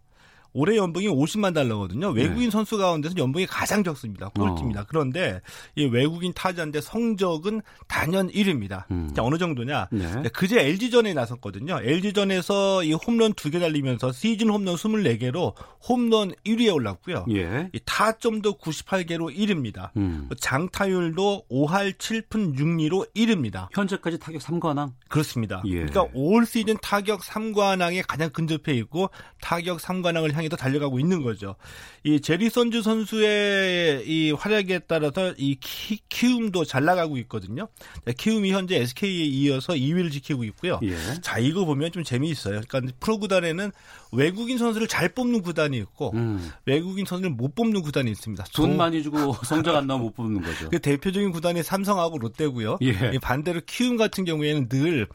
올해 0.54 0.76
연봉이 0.78 1.08
50만 1.08 1.54
달러거든요. 1.54 2.10
외국인 2.10 2.46
네. 2.46 2.52
선수 2.52 2.78
가운데서 2.78 3.16
연봉이 3.18 3.46
가장 3.46 3.84
적습니다. 3.84 4.30
꼴찌입니다. 4.30 4.82
어. 4.82 4.86
그런데 4.88 5.42
이 5.76 5.86
외국인 5.86 6.34
타자인데 6.34 6.82
성적은 6.82 7.62
단연 7.88 8.30
1위입니다. 8.30 8.86
음. 8.92 9.12
자, 9.16 9.24
어느 9.24 9.38
정도냐? 9.38 9.88
네. 9.92 10.24
그제 10.34 10.60
LG전에 10.60 11.14
나섰거든요. 11.14 11.80
LG전에서 11.82 12.84
이 12.84 12.94
홈런 12.94 13.34
2개 13.34 13.60
달리면서 13.60 14.12
시즌 14.12 14.50
홈런 14.50 14.76
24개로 14.76 15.54
홈런 15.88 16.34
1위에 16.46 16.74
올랐고요. 16.74 17.26
예. 17.32 17.70
이 17.74 17.80
타점도 17.86 18.58
98개로 18.58 19.36
1위입니다. 19.36 19.92
음. 19.98 20.30
장타율도 20.40 21.46
5할 21.50 21.94
7푼 21.94 22.58
6리로 22.58 23.08
1위입니다. 23.16 23.68
현재까지 23.74 24.20
타격 24.20 24.42
3관왕? 24.42 24.92
그렇습니다. 25.08 25.62
예. 25.66 25.86
그러니까 25.86 26.08
올 26.14 26.46
시즌 26.46 26.78
타격 26.82 27.22
3관왕에 27.22 28.04
가장 28.08 28.30
근접해 28.30 28.74
있고 28.80 29.10
타격 29.42 29.80
3관왕을 29.80 30.34
향해서 30.42 30.56
달려가고 30.56 31.00
있는 31.00 31.22
거죠. 31.22 31.56
이 32.04 32.20
제리 32.20 32.50
선즈 32.50 32.82
선수의 32.82 34.04
이 34.08 34.32
활약에 34.32 34.80
따라서 34.88 35.34
이 35.38 35.56
키, 35.60 36.00
키움도 36.10 36.66
잘 36.66 36.84
나가고 36.84 37.18
있거든요. 37.20 37.68
키움이 38.18 38.52
현재 38.52 38.78
SK에 38.78 39.24
이어서 39.26 39.74
2위를 39.74 40.12
지키고 40.12 40.44
있고요. 40.46 40.80
예. 40.84 40.96
자, 41.22 41.38
이거 41.40 41.66
보면 41.66 41.92
좀 41.92 42.04
재미있어요. 42.04 42.62
그러니까 42.68 42.94
프로 43.00 43.20
구단에는 43.20 43.72
외국인 44.12 44.58
선수를 44.58 44.88
잘 44.88 45.10
뽑는 45.10 45.42
구단이 45.42 45.78
있고 45.78 46.12
음. 46.16 46.52
외국인 46.66 47.06
선수를 47.06 47.32
못 47.32 47.56
뽑는 47.56 47.82
구단이 47.82 48.12
있습니다. 48.12 48.44
돈 48.54 48.76
많이 48.76 49.02
주고 49.04 49.34
성적 49.46 49.76
안 49.76 49.88
나오면 49.88 50.08
못 50.08 50.16
뽑는 50.16 50.42
거죠. 50.42 50.70
그 50.70 50.80
대표적인 50.80 51.32
구단이 51.32 51.64
삼성하고 51.64 52.18
롯데고요. 52.18 52.78
예. 52.82 53.20
반대로 53.22 53.62
키움 53.66 53.98
같은 53.98 54.26
경우에는 54.26 54.70
늘 54.70 55.08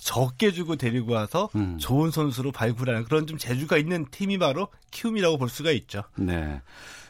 적게 0.00 0.50
주고 0.50 0.76
데리고 0.76 1.12
와서 1.12 1.48
음. 1.54 1.78
좋은 1.78 2.10
선수로 2.10 2.52
발굴하는 2.52 3.04
그런 3.04 3.26
좀 3.26 3.38
재주가 3.38 3.76
있는 3.76 4.06
팀이 4.10 4.38
바로 4.38 4.68
키움이라고 4.90 5.38
볼 5.38 5.48
수가 5.48 5.70
있죠. 5.72 6.02
네. 6.16 6.60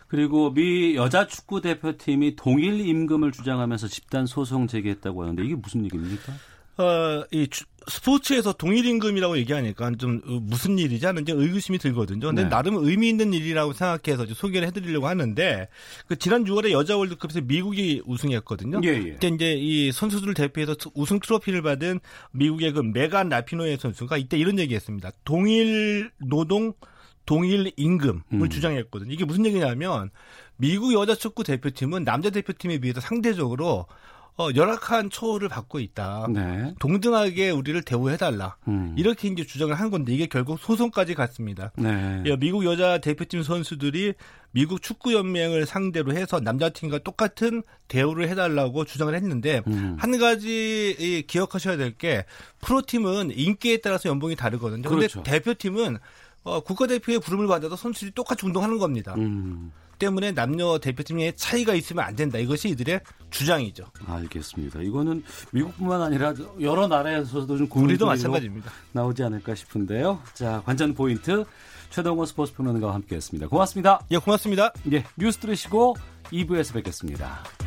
그리고 0.08 0.52
미 0.52 0.96
여자 0.96 1.26
축구 1.26 1.60
대표팀이 1.60 2.34
동일 2.34 2.80
임금을 2.80 3.30
주장하면서 3.30 3.86
집단 3.86 4.26
소송 4.26 4.66
제기했다고 4.66 5.22
하는데 5.22 5.44
이게 5.44 5.54
무슨 5.54 5.84
얘기입니까? 5.84 6.32
어, 6.78 7.24
이 7.30 7.46
주, 7.48 7.64
스포츠에서 7.90 8.52
동일 8.52 8.86
임금이라고 8.86 9.36
얘기하니까 9.38 9.92
좀 9.98 10.22
어, 10.26 10.38
무슨 10.40 10.78
일이지 10.78 11.04
하는 11.04 11.24
게 11.24 11.32
의구심이 11.32 11.78
들거든요. 11.78 12.28
근데 12.28 12.44
네. 12.44 12.48
나름 12.48 12.76
의미 12.76 13.08
있는 13.08 13.34
일이라고 13.34 13.72
생각해서 13.72 14.26
소개를 14.32 14.68
해드리려고 14.68 15.08
하는데 15.08 15.68
그 16.06 16.16
지난 16.16 16.44
6월에 16.44 16.70
여자 16.70 16.96
월드컵에서 16.96 17.42
미국이 17.42 18.02
우승했거든요. 18.06 18.80
예, 18.84 18.88
예. 18.88 19.10
그때 19.12 19.28
이제 19.28 19.54
이 19.54 19.92
선수들을 19.92 20.34
대표해서 20.34 20.74
우승 20.94 21.20
트로피를 21.20 21.62
받은 21.62 22.00
미국의 22.32 22.72
그 22.72 22.80
메간 22.80 23.28
라피노의 23.28 23.78
선수가 23.78 24.16
이때 24.16 24.38
이런 24.38 24.58
얘기했습니다. 24.58 25.10
동일 25.24 26.10
노동 26.18 26.72
동일 27.26 27.70
임금을 27.76 28.22
음. 28.32 28.48
주장했거든요. 28.48 29.12
이게 29.12 29.24
무슨 29.24 29.46
얘기냐면 29.46 30.10
미국 30.56 30.92
여자 30.92 31.14
축구 31.14 31.44
대표팀은 31.44 32.04
남자 32.04 32.30
대표팀에 32.30 32.78
비해서 32.78 33.00
상대적으로 33.00 33.86
어, 34.38 34.48
열악한 34.54 35.10
처우를 35.10 35.48
받고 35.48 35.80
있다. 35.80 36.26
네. 36.30 36.74
동등하게 36.78 37.50
우리를 37.50 37.82
대우해달라. 37.82 38.56
음. 38.68 38.94
이렇게 38.96 39.28
이제 39.28 39.44
주장을 39.44 39.74
한 39.74 39.90
건데 39.90 40.14
이게 40.14 40.26
결국 40.26 40.58
소송까지 40.58 41.14
갔습니다. 41.14 41.72
네. 41.76 42.22
예, 42.24 42.36
미국 42.36 42.64
여자 42.64 42.98
대표팀 42.98 43.42
선수들이 43.42 44.14
미국 44.52 44.82
축구연맹을 44.82 45.66
상대로 45.66 46.12
해서 46.12 46.40
남자팀과 46.40 47.00
똑같은 47.00 47.62
대우를 47.88 48.28
해달라고 48.30 48.84
주장을 48.84 49.14
했는데 49.14 49.62
음. 49.66 49.96
한 49.98 50.18
가지 50.18 51.24
기억하셔야 51.28 51.76
될 51.76 51.90
게 51.98 52.24
프로팀은 52.60 53.32
인기에 53.36 53.78
따라서 53.78 54.08
연봉이 54.08 54.36
다르거든요. 54.36 54.82
그런데 54.88 55.08
그렇죠. 55.08 55.22
대표팀은 55.22 55.98
어, 56.44 56.60
국가대표의 56.60 57.20
부름을 57.20 57.46
받아도 57.46 57.76
선수들이 57.76 58.12
똑같이 58.12 58.46
운동하는 58.46 58.78
겁니다. 58.78 59.14
음. 59.18 59.70
때문에 60.00 60.32
남녀 60.32 60.78
대표팀의 60.78 61.34
차이가 61.36 61.74
있으면 61.74 62.04
안 62.04 62.16
된다. 62.16 62.38
이것이 62.38 62.70
이들의 62.70 63.00
주장이죠. 63.30 63.84
알겠습니다. 64.06 64.80
이거는 64.82 65.22
미국뿐만 65.52 66.02
아니라 66.02 66.34
여러 66.60 66.88
나라에서도 66.88 67.56
좀 67.56 67.68
우리도 67.72 68.06
마찬가지입니다. 68.06 68.72
나오지 68.90 69.22
않을까 69.22 69.54
싶은데요. 69.54 70.20
자, 70.34 70.62
관전 70.66 70.94
포인트 70.94 71.44
최동호 71.90 72.24
스포츠 72.24 72.52
평론가와 72.54 72.94
함께했습니다. 72.94 73.46
고맙습니다. 73.48 74.00
예, 74.10 74.18
고맙습니다. 74.18 74.72
예, 74.92 75.04
뉴스 75.16 75.38
들으시고 75.38 75.94
2부에서 76.32 76.74
뵙겠습니다. 76.74 77.59